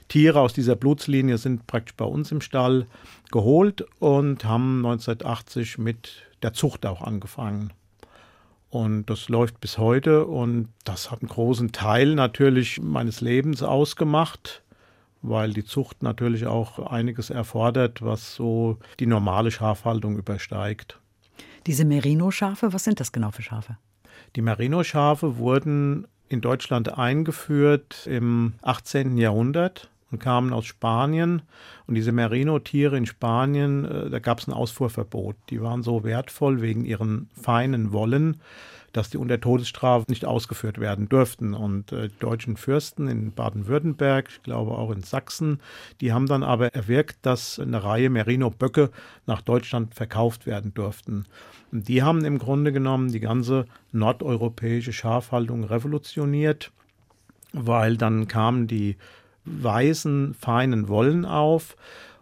[0.09, 2.87] Tiere aus dieser Blutslinie sind praktisch bei uns im Stall
[3.31, 7.73] geholt und haben 1980 mit der Zucht auch angefangen.
[8.71, 14.63] Und das läuft bis heute und das hat einen großen Teil natürlich meines Lebens ausgemacht,
[15.23, 21.01] weil die Zucht natürlich auch einiges erfordert, was so die normale Schafhaltung übersteigt.
[21.67, 23.79] Diese Merino-Schafe, was sind das genau für Schafe?
[24.37, 29.17] Die Merino-Schafe wurden in Deutschland eingeführt im 18.
[29.17, 31.43] Jahrhundert und kamen aus Spanien.
[31.87, 35.37] Und diese Merino-Tiere in Spanien, äh, da gab es ein Ausfuhrverbot.
[35.51, 38.41] Die waren so wertvoll wegen ihren feinen Wollen,
[38.93, 41.55] dass die unter Todesstrafe nicht ausgeführt werden durften.
[41.55, 45.61] Und äh, die deutschen Fürsten in Baden-Württemberg, ich glaube auch in Sachsen,
[46.01, 48.91] die haben dann aber erwirkt, dass eine Reihe Merino-Böcke
[49.27, 51.27] nach Deutschland verkauft werden durften.
[51.71, 56.73] Und die haben im Grunde genommen die ganze nordeuropäische Schafhaltung revolutioniert,
[57.53, 58.97] weil dann kamen die
[59.63, 61.77] weißen, feinen Wollen auf.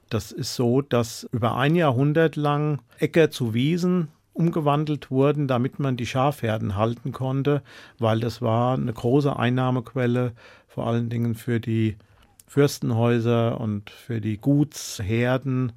[0.09, 5.97] Das ist so, dass über ein Jahrhundert lang Äcker zu Wiesen umgewandelt wurden, damit man
[5.97, 7.63] die Schafherden halten konnte,
[7.99, 10.33] weil das war eine große Einnahmequelle,
[10.69, 11.97] vor allen Dingen für die
[12.47, 15.73] Fürstenhäuser und für die Gutsherden.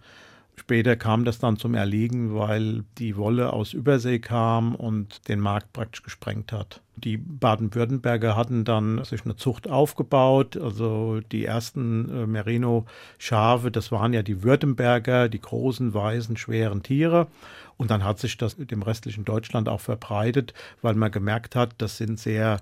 [0.60, 5.72] Später kam das dann zum Erliegen, weil die Wolle aus Übersee kam und den Markt
[5.72, 6.82] praktisch gesprengt hat.
[6.98, 10.58] Die Baden-Württemberger hatten dann sich eine Zucht aufgebaut.
[10.58, 17.28] Also die ersten äh, Merino-Schafe, das waren ja die Württemberger, die großen, weißen, schweren Tiere.
[17.78, 21.96] Und dann hat sich das dem restlichen Deutschland auch verbreitet, weil man gemerkt hat, das
[21.96, 22.60] sind sehr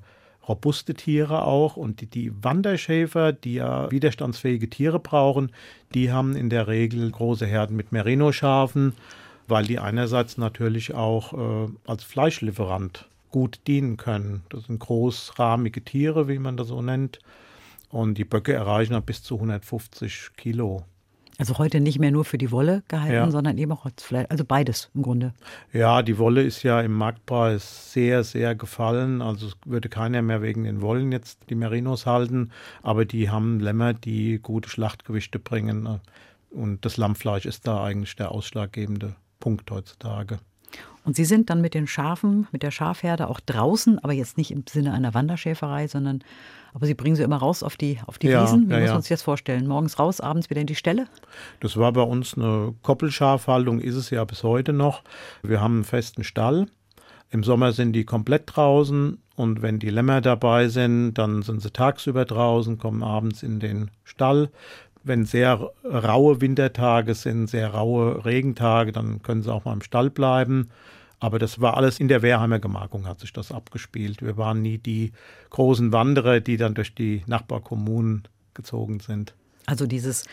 [0.47, 5.51] robuste Tiere auch und die, Wanderschäfer, die ja widerstandsfähige Tiere brauchen,
[5.93, 8.93] die haben in der Regel große Herden mit Merino-Schafen,
[9.47, 14.43] weil die einerseits natürlich auch äh, als Fleischlieferant gut dienen können.
[14.49, 17.19] Das sind großrahmige Tiere, wie man das so nennt.
[17.89, 20.83] Und die Böcke erreichen bis zu 150 Kilo.
[21.37, 23.31] Also heute nicht mehr nur für die Wolle gehalten, ja.
[23.31, 25.33] sondern eben auch als Fleisch, also beides im Grunde.
[25.71, 29.21] Ja, die Wolle ist ja im Marktpreis sehr, sehr gefallen.
[29.21, 33.59] Also es würde keiner mehr wegen den Wollen jetzt die Merinos halten, aber die haben
[33.59, 35.99] Lämmer, die gute Schlachtgewichte bringen.
[36.49, 40.39] Und das Lammfleisch ist da eigentlich der ausschlaggebende Punkt heutzutage.
[41.07, 44.51] Und Sie sind dann mit den Schafen, mit der Schafherde auch draußen, aber jetzt nicht
[44.51, 46.21] im Sinne einer Wanderschäferei, sondern
[46.73, 48.67] aber Sie bringen sie immer raus auf die, auf die ja, Wiesen.
[48.67, 49.67] Wie ja, muss man sich das vorstellen?
[49.67, 51.07] Morgens raus, abends wieder in die Ställe?
[51.61, 55.01] Das war bei uns eine Koppelschafhaltung, ist es ja bis heute noch.
[55.43, 56.67] Wir haben einen festen Stall.
[57.29, 61.71] Im Sommer sind die komplett draußen und wenn die Lämmer dabei sind, dann sind sie
[61.71, 64.49] tagsüber draußen, kommen abends in den Stall.
[65.05, 70.09] Wenn sehr raue Wintertage sind, sehr raue Regentage, dann können sie auch mal im Stall
[70.09, 70.69] bleiben.
[71.19, 74.21] Aber das war alles in der Wehrheimer Gemarkung hat sich das abgespielt.
[74.21, 75.13] Wir waren nie die
[75.49, 79.33] großen Wanderer, die dann durch die Nachbarkommunen gezogen sind.
[79.65, 80.25] Also dieses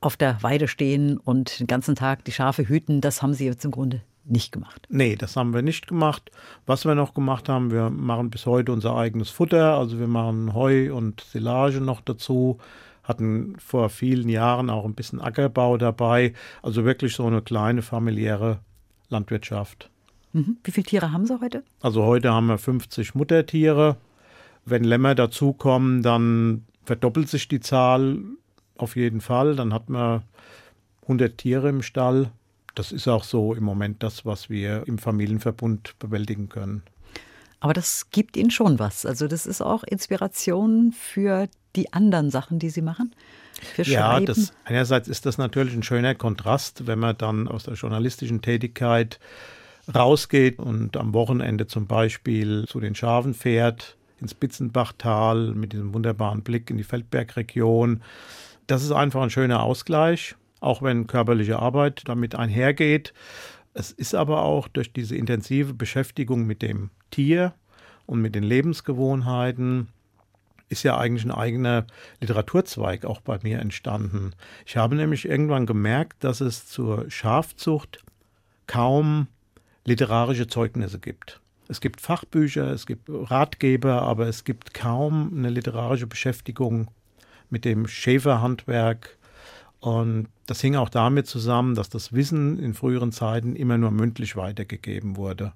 [0.00, 3.64] auf der Weide stehen und den ganzen Tag die Schafe hüten, das haben Sie jetzt
[3.64, 4.86] im Grunde nicht gemacht.
[4.90, 6.30] Nee, das haben wir nicht gemacht.
[6.66, 9.76] Was wir noch gemacht haben, wir machen bis heute unser eigenes Futter.
[9.76, 12.58] Also wir machen Heu und Silage noch dazu.
[13.02, 16.34] Hatten vor vielen Jahren auch ein bisschen Ackerbau dabei.
[16.62, 18.60] Also wirklich so eine kleine familiäre
[19.08, 19.90] Landwirtschaft.
[20.38, 20.56] Mhm.
[20.62, 21.64] Wie viele Tiere haben Sie heute?
[21.80, 23.96] Also heute haben wir 50 Muttertiere.
[24.64, 28.18] Wenn Lämmer dazukommen, dann verdoppelt sich die Zahl
[28.76, 29.56] auf jeden Fall.
[29.56, 30.22] Dann hat man
[31.02, 32.30] 100 Tiere im Stall.
[32.74, 36.82] Das ist auch so im Moment das, was wir im Familienverbund bewältigen können.
[37.60, 39.04] Aber das gibt Ihnen schon was.
[39.04, 43.12] Also das ist auch Inspiration für die anderen Sachen, die Sie machen.
[43.74, 47.74] Für ja, das, einerseits ist das natürlich ein schöner Kontrast, wenn man dann aus der
[47.74, 49.18] journalistischen Tätigkeit
[49.94, 56.42] rausgeht und am Wochenende zum Beispiel zu den Schafen fährt, ins Bitzenbachtal mit diesem wunderbaren
[56.42, 58.02] Blick in die Feldbergregion.
[58.66, 63.14] Das ist einfach ein schöner Ausgleich, auch wenn körperliche Arbeit damit einhergeht.
[63.74, 67.54] Es ist aber auch durch diese intensive Beschäftigung mit dem Tier
[68.06, 69.88] und mit den Lebensgewohnheiten
[70.68, 71.86] ist ja eigentlich ein eigener
[72.20, 74.32] Literaturzweig auch bei mir entstanden.
[74.66, 78.04] Ich habe nämlich irgendwann gemerkt, dass es zur Schafzucht
[78.66, 79.28] kaum
[79.88, 81.40] literarische Zeugnisse gibt.
[81.66, 86.88] Es gibt Fachbücher, es gibt Ratgeber, aber es gibt kaum eine literarische Beschäftigung
[87.50, 89.18] mit dem Schäferhandwerk.
[89.80, 94.36] Und das hing auch damit zusammen, dass das Wissen in früheren Zeiten immer nur mündlich
[94.36, 95.52] weitergegeben wurde.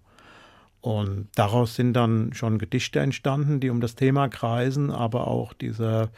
[0.80, 6.10] Und daraus sind dann schon Gedichte entstanden, die um das Thema kreisen, aber auch dieser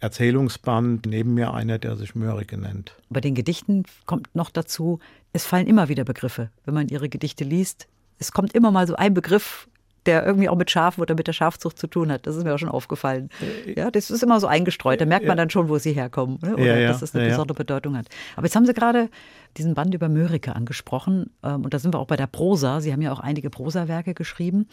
[0.00, 2.96] Erzählungsband, neben mir einer, der sich Mörike nennt.
[3.10, 5.00] Bei den Gedichten kommt noch dazu,
[5.36, 6.50] es fallen immer wieder Begriffe.
[6.64, 7.86] Wenn man ihre Gedichte liest,
[8.18, 9.68] es kommt immer mal so ein Begriff,
[10.06, 12.26] der irgendwie auch mit Schafen oder mit der Schafzucht zu tun hat.
[12.26, 13.28] Das ist mir auch schon aufgefallen.
[13.76, 15.00] Ja, das ist immer so eingestreut.
[15.00, 16.54] Da merkt man dann schon, wo sie herkommen ne?
[16.54, 18.06] oder ja, ja, dass das eine ja, besondere Bedeutung hat.
[18.36, 19.10] Aber jetzt haben Sie gerade
[19.56, 21.30] diesen Band über Mörike angesprochen.
[21.42, 22.80] Ähm, und da sind wir auch bei der Prosa.
[22.80, 24.68] Sie haben ja auch einige Prosawerke geschrieben.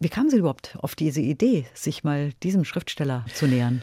[0.00, 3.82] Wie kamen Sie überhaupt auf diese Idee, sich mal diesem Schriftsteller zu nähern?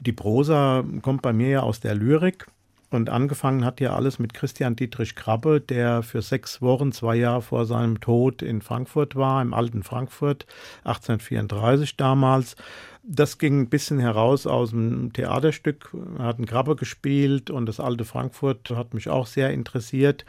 [0.00, 2.46] Die Prosa kommt bei mir ja aus der Lyrik.
[2.90, 7.42] Und angefangen hat ja alles mit Christian Dietrich Krabbe, der für sechs Wochen, zwei Jahre
[7.42, 10.46] vor seinem Tod in Frankfurt war, im alten Frankfurt,
[10.84, 12.56] 1834 damals.
[13.02, 15.94] Das ging ein bisschen heraus aus dem Theaterstück.
[16.18, 20.24] Er hat einen Krabbe gespielt und das alte Frankfurt hat mich auch sehr interessiert.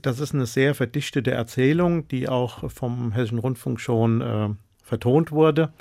[0.00, 4.48] Das ist eine sehr verdichtete Erzählung, die auch vom Hessischen Rundfunk schon äh,
[4.84, 5.72] vertont wurde.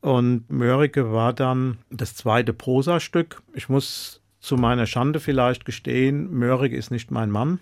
[0.00, 3.42] Und Mörike war dann das zweite Prosastück.
[3.54, 7.60] Ich muss zu meiner Schande vielleicht gestehen, Mörike ist nicht mein Mann.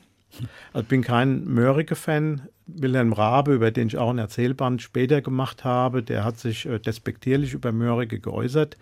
[0.75, 2.49] Ich bin kein Mörike-Fan.
[2.67, 6.79] Wilhelm Rabe, über den ich auch ein Erzählband später gemacht habe, der hat sich äh,
[6.79, 8.77] despektierlich über Mörike geäußert.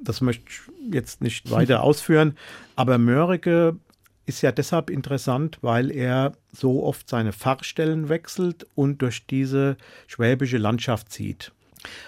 [0.00, 2.36] Das möchte ich jetzt nicht weiter ausführen.
[2.76, 3.76] Aber Mörike
[4.26, 10.58] ist ja deshalb interessant, weil er so oft seine Pfarrstellen wechselt und durch diese schwäbische
[10.58, 11.52] Landschaft zieht.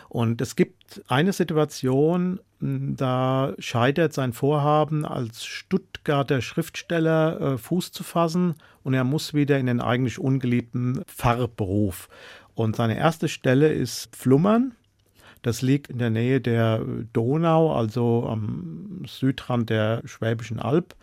[0.08, 8.02] Und es gibt eine Situation, da scheitert sein Vorhaben, als Stuttgarter Schriftsteller äh, Fuß zu
[8.02, 12.08] fassen und er muss wieder in den eigentlich ungeliebten Pfarrberuf.
[12.54, 14.74] Und seine erste Stelle ist Flummern.
[15.42, 20.96] Das liegt in der Nähe der Donau, also am Südrand der Schwäbischen Alb.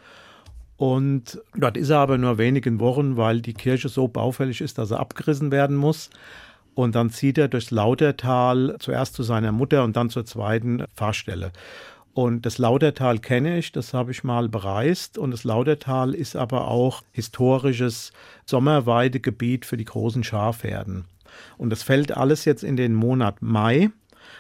[0.78, 4.92] Und dort ist er aber nur wenigen Wochen, weil die Kirche so baufällig ist, dass
[4.92, 6.10] er abgerissen werden muss.
[6.76, 11.52] Und dann zieht er durchs Lautertal zuerst zu seiner Mutter und dann zur zweiten Fahrstelle.
[12.14, 15.18] Und das Lautertal kenne ich, das habe ich mal bereist.
[15.18, 18.14] Und das Lautertal ist aber auch historisches
[18.46, 21.06] Sommerweidegebiet für die großen Schafherden.
[21.58, 23.90] Und das fällt alles jetzt in den Monat Mai.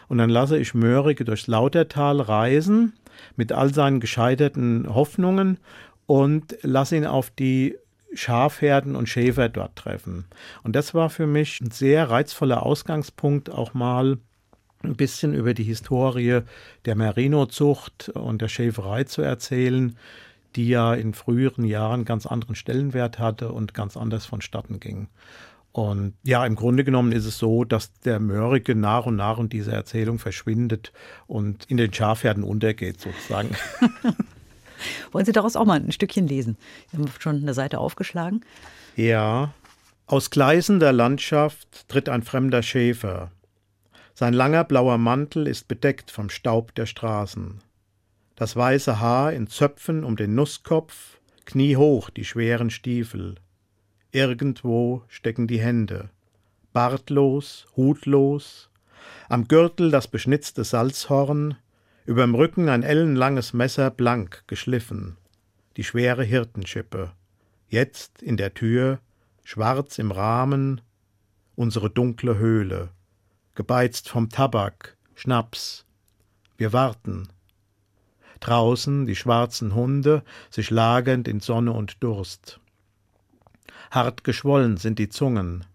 [0.08, 2.94] Und dann lasse ich Mörike durchs Lautertal reisen
[3.36, 5.58] mit all seinen gescheiterten Hoffnungen
[6.06, 7.78] und lasse ihn auf die
[8.16, 10.26] Schafherden und Schäfer dort treffen.
[10.64, 14.18] Und das war für mich ein sehr reizvoller Ausgangspunkt, auch mal
[14.84, 16.42] ein bisschen über die Historie
[16.86, 19.98] der Merino-Zucht und der Schäferei zu erzählen,
[20.56, 25.08] die ja in früheren Jahren ganz anderen Stellenwert hatte und ganz anders vonstatten ging.
[25.74, 29.50] Und ja, im Grunde genommen ist es so, dass der Mörike nach und nach in
[29.50, 30.94] dieser Erzählung verschwindet
[31.28, 33.50] und in den Schafherden untergeht sozusagen.
[35.12, 36.58] Wollen Sie daraus auch mal ein Stückchen lesen?
[36.92, 38.42] Wir haben schon eine Seite aufgeschlagen.
[38.96, 39.54] Ja.
[40.08, 43.32] Aus gleißender Landschaft tritt ein fremder Schäfer.
[44.14, 47.60] Sein langer blauer Mantel ist bedeckt vom Staub der Straßen.
[48.36, 53.36] Das weiße Haar in Zöpfen um den Nusskopf, kniehoch die schweren Stiefel.
[54.12, 56.10] Irgendwo stecken die Hände.
[56.72, 58.70] Bartlos, hutlos,
[59.30, 61.58] am Gürtel das beschnitzte Salzhorn,
[62.06, 65.18] überm Rücken ein ellenlanges Messer blank geschliffen,
[65.76, 67.12] die schwere Hirtenschippe.
[67.68, 69.00] Jetzt in der Tür,
[69.44, 70.82] schwarz im Rahmen,
[71.56, 72.90] unsere dunkle Höhle,
[73.56, 75.86] gebeizt vom Tabak, Schnaps.
[76.58, 77.30] Wir warten.
[78.40, 82.60] Draußen die schwarzen Hunde, sich lagernd in Sonne und Durst.
[83.90, 85.66] Hart geschwollen sind die Zungen.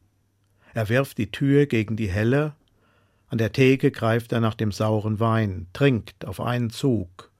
[0.74, 2.54] Er wirft die Tür gegen die helle,
[3.30, 7.30] an der Theke greift er nach dem sauren Wein, trinkt auf einen Zug,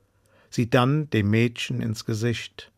[0.48, 2.70] sieht dann dem Mädchen ins Gesicht,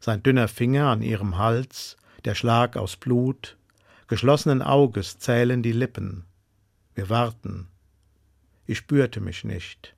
[0.00, 3.56] sein dünner Finger an ihrem Hals, der Schlag aus Blut,
[4.08, 6.24] geschlossenen Auges zählen die Lippen.
[6.96, 7.68] Wir warten.
[8.66, 9.94] Ich spürte mich nicht.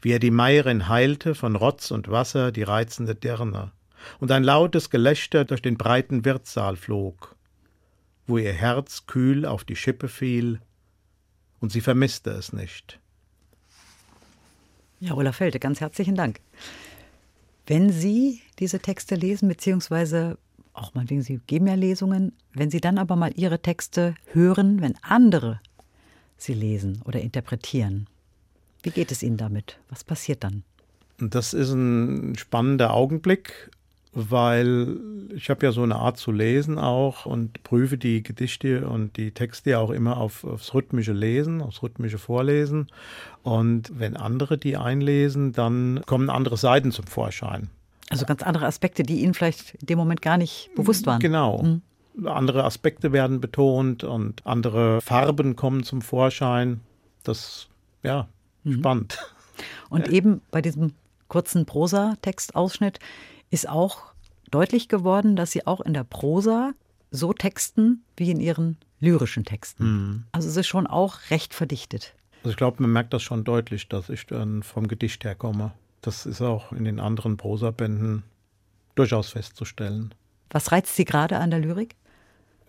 [0.00, 3.72] Wie er die Meierin heilte, von Rotz und Wasser die reizende Dirne,
[4.20, 7.34] und ein lautes Gelächter durch den breiten Wirtssaal flog,
[8.28, 10.60] wo ihr Herz kühl auf die Schippe fiel,
[11.60, 12.98] und sie vermisste es nicht.
[15.00, 16.40] Ja, Olaf Felte, ganz herzlichen Dank.
[17.66, 20.38] Wenn Sie diese Texte lesen, beziehungsweise
[20.72, 24.80] auch mal wegen Sie geben ja Lesungen, wenn Sie dann aber mal Ihre Texte hören,
[24.80, 25.60] wenn andere
[26.36, 28.06] sie lesen oder interpretieren,
[28.82, 29.78] wie geht es Ihnen damit?
[29.88, 30.62] Was passiert dann?
[31.18, 33.70] Das ist ein spannender Augenblick
[34.16, 34.96] weil
[35.34, 39.30] ich habe ja so eine Art zu lesen auch und prüfe die Gedichte und die
[39.32, 42.88] Texte ja auch immer auf, aufs rhythmische Lesen, aufs rhythmische Vorlesen.
[43.42, 47.68] Und wenn andere die einlesen, dann kommen andere Seiten zum Vorschein.
[48.08, 51.20] Also ganz andere Aspekte, die Ihnen vielleicht in dem Moment gar nicht bewusst waren.
[51.20, 51.62] Genau.
[51.62, 52.26] Mhm.
[52.26, 56.80] Andere Aspekte werden betont und andere Farben kommen zum Vorschein.
[57.22, 57.68] Das,
[58.02, 58.28] ja,
[58.64, 58.78] mhm.
[58.78, 59.18] spannend.
[59.90, 60.94] Und eben bei diesem
[61.28, 62.98] kurzen Prosa-Textausschnitt
[63.50, 64.12] ist auch
[64.50, 66.72] deutlich geworden, dass Sie auch in der Prosa
[67.10, 69.84] so texten wie in Ihren lyrischen Texten.
[69.84, 70.24] Mhm.
[70.32, 72.14] Also es ist schon auch recht verdichtet.
[72.38, 75.72] Also ich glaube, man merkt das schon deutlich, dass ich dann vom Gedicht herkomme.
[76.00, 78.22] Das ist auch in den anderen Prosabänden
[78.94, 80.14] durchaus festzustellen.
[80.50, 81.96] Was reizt Sie gerade an der Lyrik?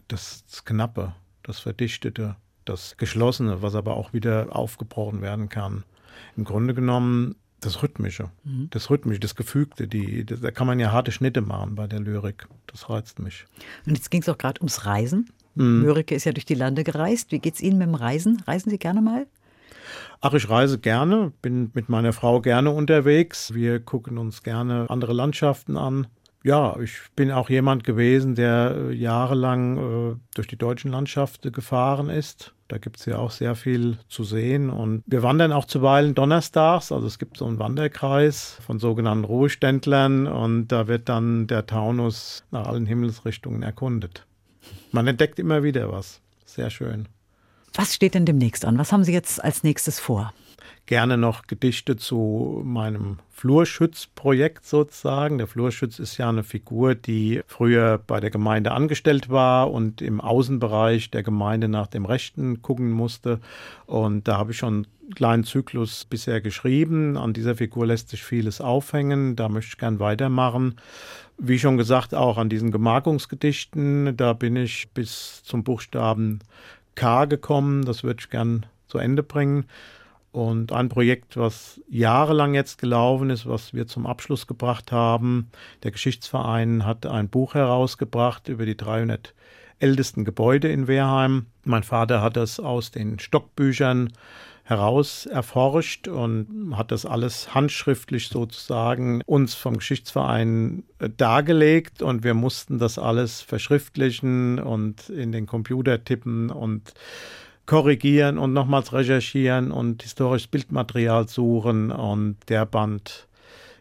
[0.08, 1.14] Das Knappe,
[1.44, 5.84] das Verdichtete, das Geschlossene, was aber auch wieder aufgebrochen werden kann.
[6.36, 8.68] Im Grunde genommen das Rhythmische, mhm.
[8.70, 12.00] das Rhythmische, das Gefügte, die, das, da kann man ja harte Schnitte machen bei der
[12.00, 12.48] Lyrik.
[12.68, 13.46] Das reizt mich.
[13.86, 15.30] Und jetzt ging es auch gerade ums Reisen.
[15.56, 15.82] Mhm.
[15.82, 17.32] Mörike ist ja durch die Lande gereist.
[17.32, 18.42] Wie geht es Ihnen mit dem Reisen?
[18.46, 19.26] Reisen Sie gerne mal?
[20.22, 23.54] Ach, ich reise gerne, bin mit meiner Frau gerne unterwegs.
[23.54, 26.08] Wir gucken uns gerne andere Landschaften an.
[26.44, 32.10] Ja, ich bin auch jemand gewesen, der äh, jahrelang äh, durch die deutschen Landschaften gefahren
[32.10, 32.54] ist.
[32.68, 34.70] Da gibt es ja auch sehr viel zu sehen.
[34.70, 36.92] Und wir wandern auch zuweilen donnerstags.
[36.92, 42.44] Also es gibt so einen Wanderkreis von sogenannten Ruheständlern und da wird dann der Taunus
[42.52, 44.26] nach allen Himmelsrichtungen erkundet.
[44.92, 46.22] Man entdeckt immer wieder was.
[46.46, 47.08] Sehr schön.
[47.74, 48.78] Was steht denn demnächst an?
[48.78, 50.34] Was haben Sie jetzt als nächstes vor?
[50.88, 55.38] Gerne noch Gedichte zu meinem Flurschütz-Projekt sozusagen.
[55.38, 60.22] Der Flurschütz ist ja eine Figur, die früher bei der Gemeinde angestellt war und im
[60.22, 63.42] Außenbereich der Gemeinde nach dem Rechten gucken musste.
[63.86, 67.18] Und da habe ich schon einen kleinen Zyklus bisher geschrieben.
[67.18, 69.36] An dieser Figur lässt sich vieles aufhängen.
[69.36, 70.78] Da möchte ich gern weitermachen.
[71.38, 76.40] Wie schon gesagt, auch an diesen Gemarkungsgedichten, da bin ich bis zum Buchstaben
[76.96, 77.84] K gekommen.
[77.84, 79.66] Das würde ich gern zu Ende bringen.
[80.38, 85.50] Und ein Projekt, was jahrelang jetzt gelaufen ist, was wir zum Abschluss gebracht haben.
[85.82, 89.34] Der Geschichtsverein hat ein Buch herausgebracht über die 300
[89.80, 91.48] ältesten Gebäude in Wehrheim.
[91.64, 94.14] Mein Vater hat das aus den Stockbüchern
[94.62, 102.36] heraus erforscht und hat das alles handschriftlich sozusagen uns vom Geschichtsverein äh, dargelegt und wir
[102.36, 106.94] mussten das alles verschriftlichen und in den Computer tippen und
[107.68, 113.28] korrigieren und nochmals recherchieren und historisches Bildmaterial suchen und der Band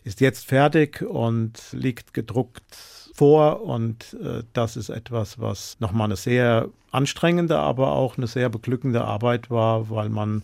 [0.05, 2.77] ist jetzt fertig und liegt gedruckt
[3.15, 8.49] vor und äh, das ist etwas, was nochmal eine sehr anstrengende, aber auch eine sehr
[8.51, 10.43] beglückende Arbeit war, weil man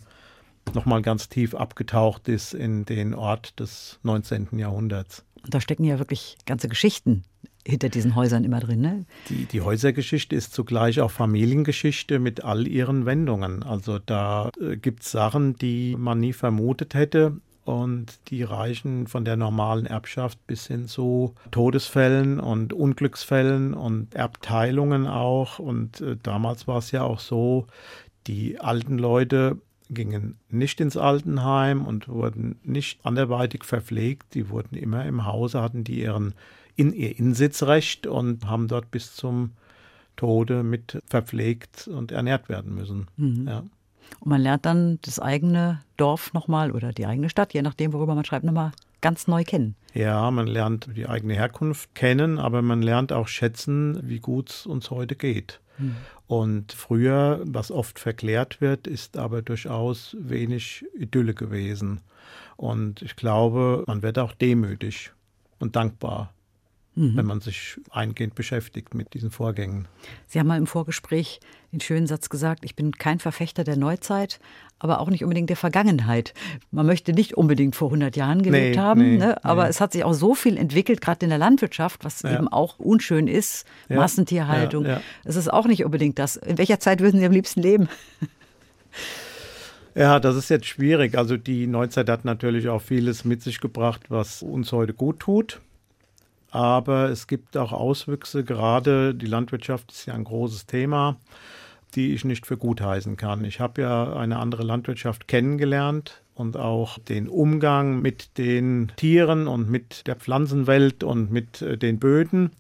[0.72, 4.59] nochmal ganz tief abgetaucht ist in den Ort des 19.
[4.59, 5.24] Jahrhunderts.
[5.43, 7.24] Und da stecken ja wirklich ganze Geschichten
[7.66, 8.80] hinter diesen Häusern immer drin.
[8.80, 9.04] Ne?
[9.28, 13.62] Die, die Häusergeschichte ist zugleich auch Familiengeschichte mit all ihren Wendungen.
[13.62, 17.36] Also da äh, gibt es Sachen, die man nie vermutet hätte.
[17.64, 25.06] Und die reichen von der normalen Erbschaft bis hin zu Todesfällen und Unglücksfällen und Erbteilungen
[25.06, 25.60] auch.
[25.60, 27.68] Und äh, damals war es ja auch so,
[28.26, 29.58] die alten Leute
[29.90, 34.34] gingen nicht ins Altenheim und wurden nicht anderweitig verpflegt.
[34.34, 36.34] Die wurden immer im Hause, hatten die ihren,
[36.76, 39.52] in, ihr Insitzrecht und haben dort bis zum
[40.16, 43.06] Tode mit verpflegt und ernährt werden müssen.
[43.16, 43.48] Mhm.
[43.48, 43.58] Ja.
[44.20, 48.14] Und man lernt dann das eigene Dorf nochmal oder die eigene Stadt, je nachdem, worüber
[48.14, 49.74] man schreibt, nochmal ganz neu kennen.
[49.94, 54.66] Ja, man lernt die eigene Herkunft kennen, aber man lernt auch schätzen, wie gut es
[54.66, 55.60] uns heute geht.
[55.78, 55.96] Hm.
[56.26, 62.00] Und früher, was oft verklärt wird, ist aber durchaus wenig Idylle gewesen.
[62.56, 65.12] Und ich glaube, man wird auch demütig
[65.58, 66.32] und dankbar
[66.95, 67.16] mhm.
[67.16, 69.88] wenn man sich eingehend beschäftigt mit diesen Vorgängen.
[70.26, 71.40] Sie haben mal im Vorgespräch
[71.72, 74.40] den schönen Satz gesagt, ich bin kein Verfechter der Neuzeit,
[74.78, 76.34] aber auch nicht unbedingt der Vergangenheit.
[76.70, 79.43] Man möchte nicht unbedingt vor 100 Jahren gelebt nee, haben, nee, ne?
[79.45, 79.70] aber nee.
[79.70, 82.34] es hat sich auch so viel entwickelt, gerade in der Landwirtschaft, was ja.
[82.34, 83.97] eben auch unschön ist, ja.
[83.97, 84.84] Massentierhaltung.
[84.84, 86.36] Ja, es ist auch nicht unbedingt das.
[86.36, 87.88] In welcher Zeit würden Sie am liebsten leben?
[89.95, 91.18] Ja, das ist jetzt schwierig.
[91.18, 95.61] Also die Neuzeit hat natürlich auch vieles mit sich gebracht, was uns heute gut tut
[96.53, 101.16] aber es gibt auch Auswüchse, gerade die Landwirtschaft ist ja ein großes Thema,
[101.94, 103.44] die ich nicht für gut heißen kann.
[103.44, 109.70] Ich habe ja eine andere Landwirtschaft kennengelernt und auch den Umgang mit den Tieren und
[109.70, 112.50] mit der Pflanzenwelt und mit äh, den Böden.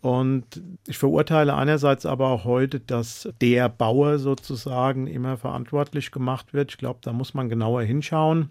[0.00, 6.70] Und ich verurteile einerseits aber auch heute, dass der Bauer sozusagen immer verantwortlich gemacht wird.
[6.70, 8.50] Ich glaube, da muss man genauer hinschauen.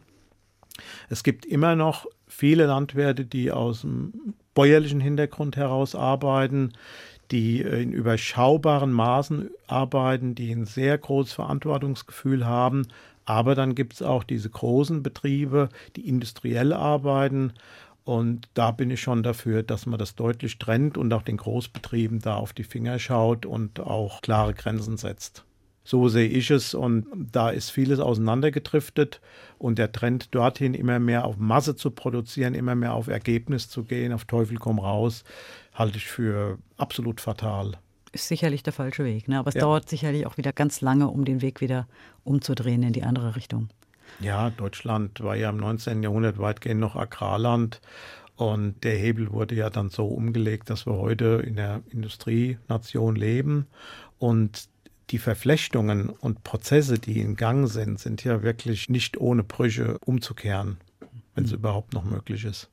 [1.09, 6.73] Es gibt immer noch viele Landwirte, die aus dem bäuerlichen Hintergrund heraus arbeiten,
[7.32, 12.88] die in überschaubaren Maßen arbeiten, die ein sehr großes Verantwortungsgefühl haben.
[13.25, 17.53] Aber dann gibt es auch diese großen Betriebe, die industriell arbeiten
[18.07, 22.19] Und da bin ich schon dafür, dass man das deutlich trennt und auch den Großbetrieben
[22.19, 25.43] da auf die Finger schaut und auch klare Grenzen setzt.
[25.88, 29.21] So sehe ich es und da ist vieles auseinandergedriftet
[29.57, 33.85] und der Trend dorthin immer mehr auf Masse zu produzieren, immer mehr auf Ergebnis zu
[33.85, 35.23] gehen, auf Teufel komm raus,
[35.73, 37.77] halte ich für absolut fatal.
[38.11, 39.39] Ist sicherlich der falsche Weg, ne?
[39.39, 39.61] aber es ja.
[39.61, 41.88] dauert sicherlich auch wieder ganz lange, um den Weg wieder
[42.25, 43.69] umzudrehen in die andere Richtung.
[44.19, 46.03] Ja, Deutschland war ja im 19.
[46.03, 47.79] Jahrhundert weitgehend noch Agrarland.
[48.35, 53.67] Und der Hebel wurde ja dann so umgelegt, dass wir heute in der Industrienation leben.
[54.19, 54.67] Und
[55.10, 60.78] die Verflechtungen und Prozesse, die in Gang sind, sind ja wirklich nicht ohne Brüche umzukehren,
[61.36, 61.58] wenn es mhm.
[61.58, 62.70] überhaupt noch möglich ist.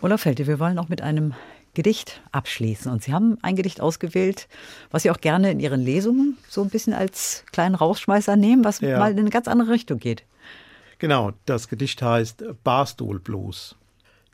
[0.00, 1.34] Olaf Felte, wir wollen auch mit einem
[1.74, 2.90] Gedicht abschließen.
[2.90, 4.48] Und Sie haben ein Gedicht ausgewählt,
[4.90, 8.80] was Sie auch gerne in Ihren Lesungen so ein bisschen als kleinen Rausschmeißer nehmen, was
[8.80, 8.98] ja.
[8.98, 10.24] mal in eine ganz andere Richtung geht.
[10.98, 13.76] Genau, das Gedicht heißt Barstool Blues.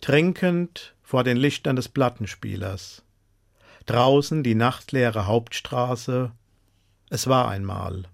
[0.01, 3.03] Trinkend vor den Lichtern des Plattenspielers.
[3.87, 6.33] Draußen die nachtleere Hauptstraße.
[7.09, 8.04] Es war einmal.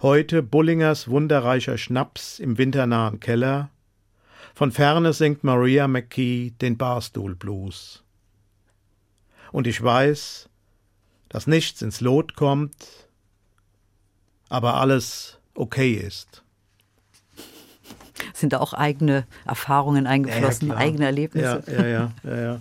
[0.00, 3.68] Heute Bullingers wunderreicher Schnaps im winternahen Keller.
[4.54, 8.02] Von ferne singt Maria McKee den Barstool Blues.
[9.52, 10.48] Und ich weiß,
[11.28, 12.74] dass nichts ins Lot kommt,
[14.48, 16.42] aber alles okay ist.
[18.32, 21.62] Sind da auch eigene Erfahrungen eingeflossen, ja, eigene Erlebnisse?
[21.66, 22.60] Ja, ja, ja, ja, ja.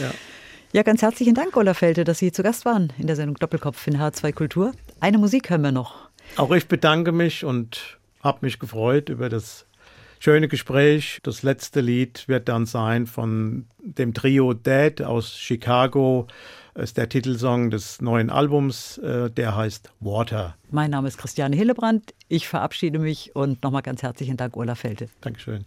[0.00, 0.10] ja.
[0.74, 3.86] Ja, ganz herzlichen Dank, Olaf Felte, dass Sie zu Gast waren in der Sendung Doppelkopf
[3.86, 4.72] in H2 Kultur.
[4.98, 6.08] Eine Musik hören wir noch.
[6.36, 9.66] Auch ich bedanke mich und habe mich gefreut über das
[10.18, 11.20] schöne Gespräch.
[11.22, 16.26] Das letzte Lied wird dann sein von dem Trio Dead aus Chicago.
[16.74, 20.56] Das ist der Titelsong des neuen Albums, äh, der heißt Water.
[20.72, 22.14] Mein Name ist Christiane Hillebrand.
[22.26, 25.06] Ich verabschiede mich und nochmal ganz herzlichen Dank, Olaf Felte.
[25.20, 25.66] Dankeschön.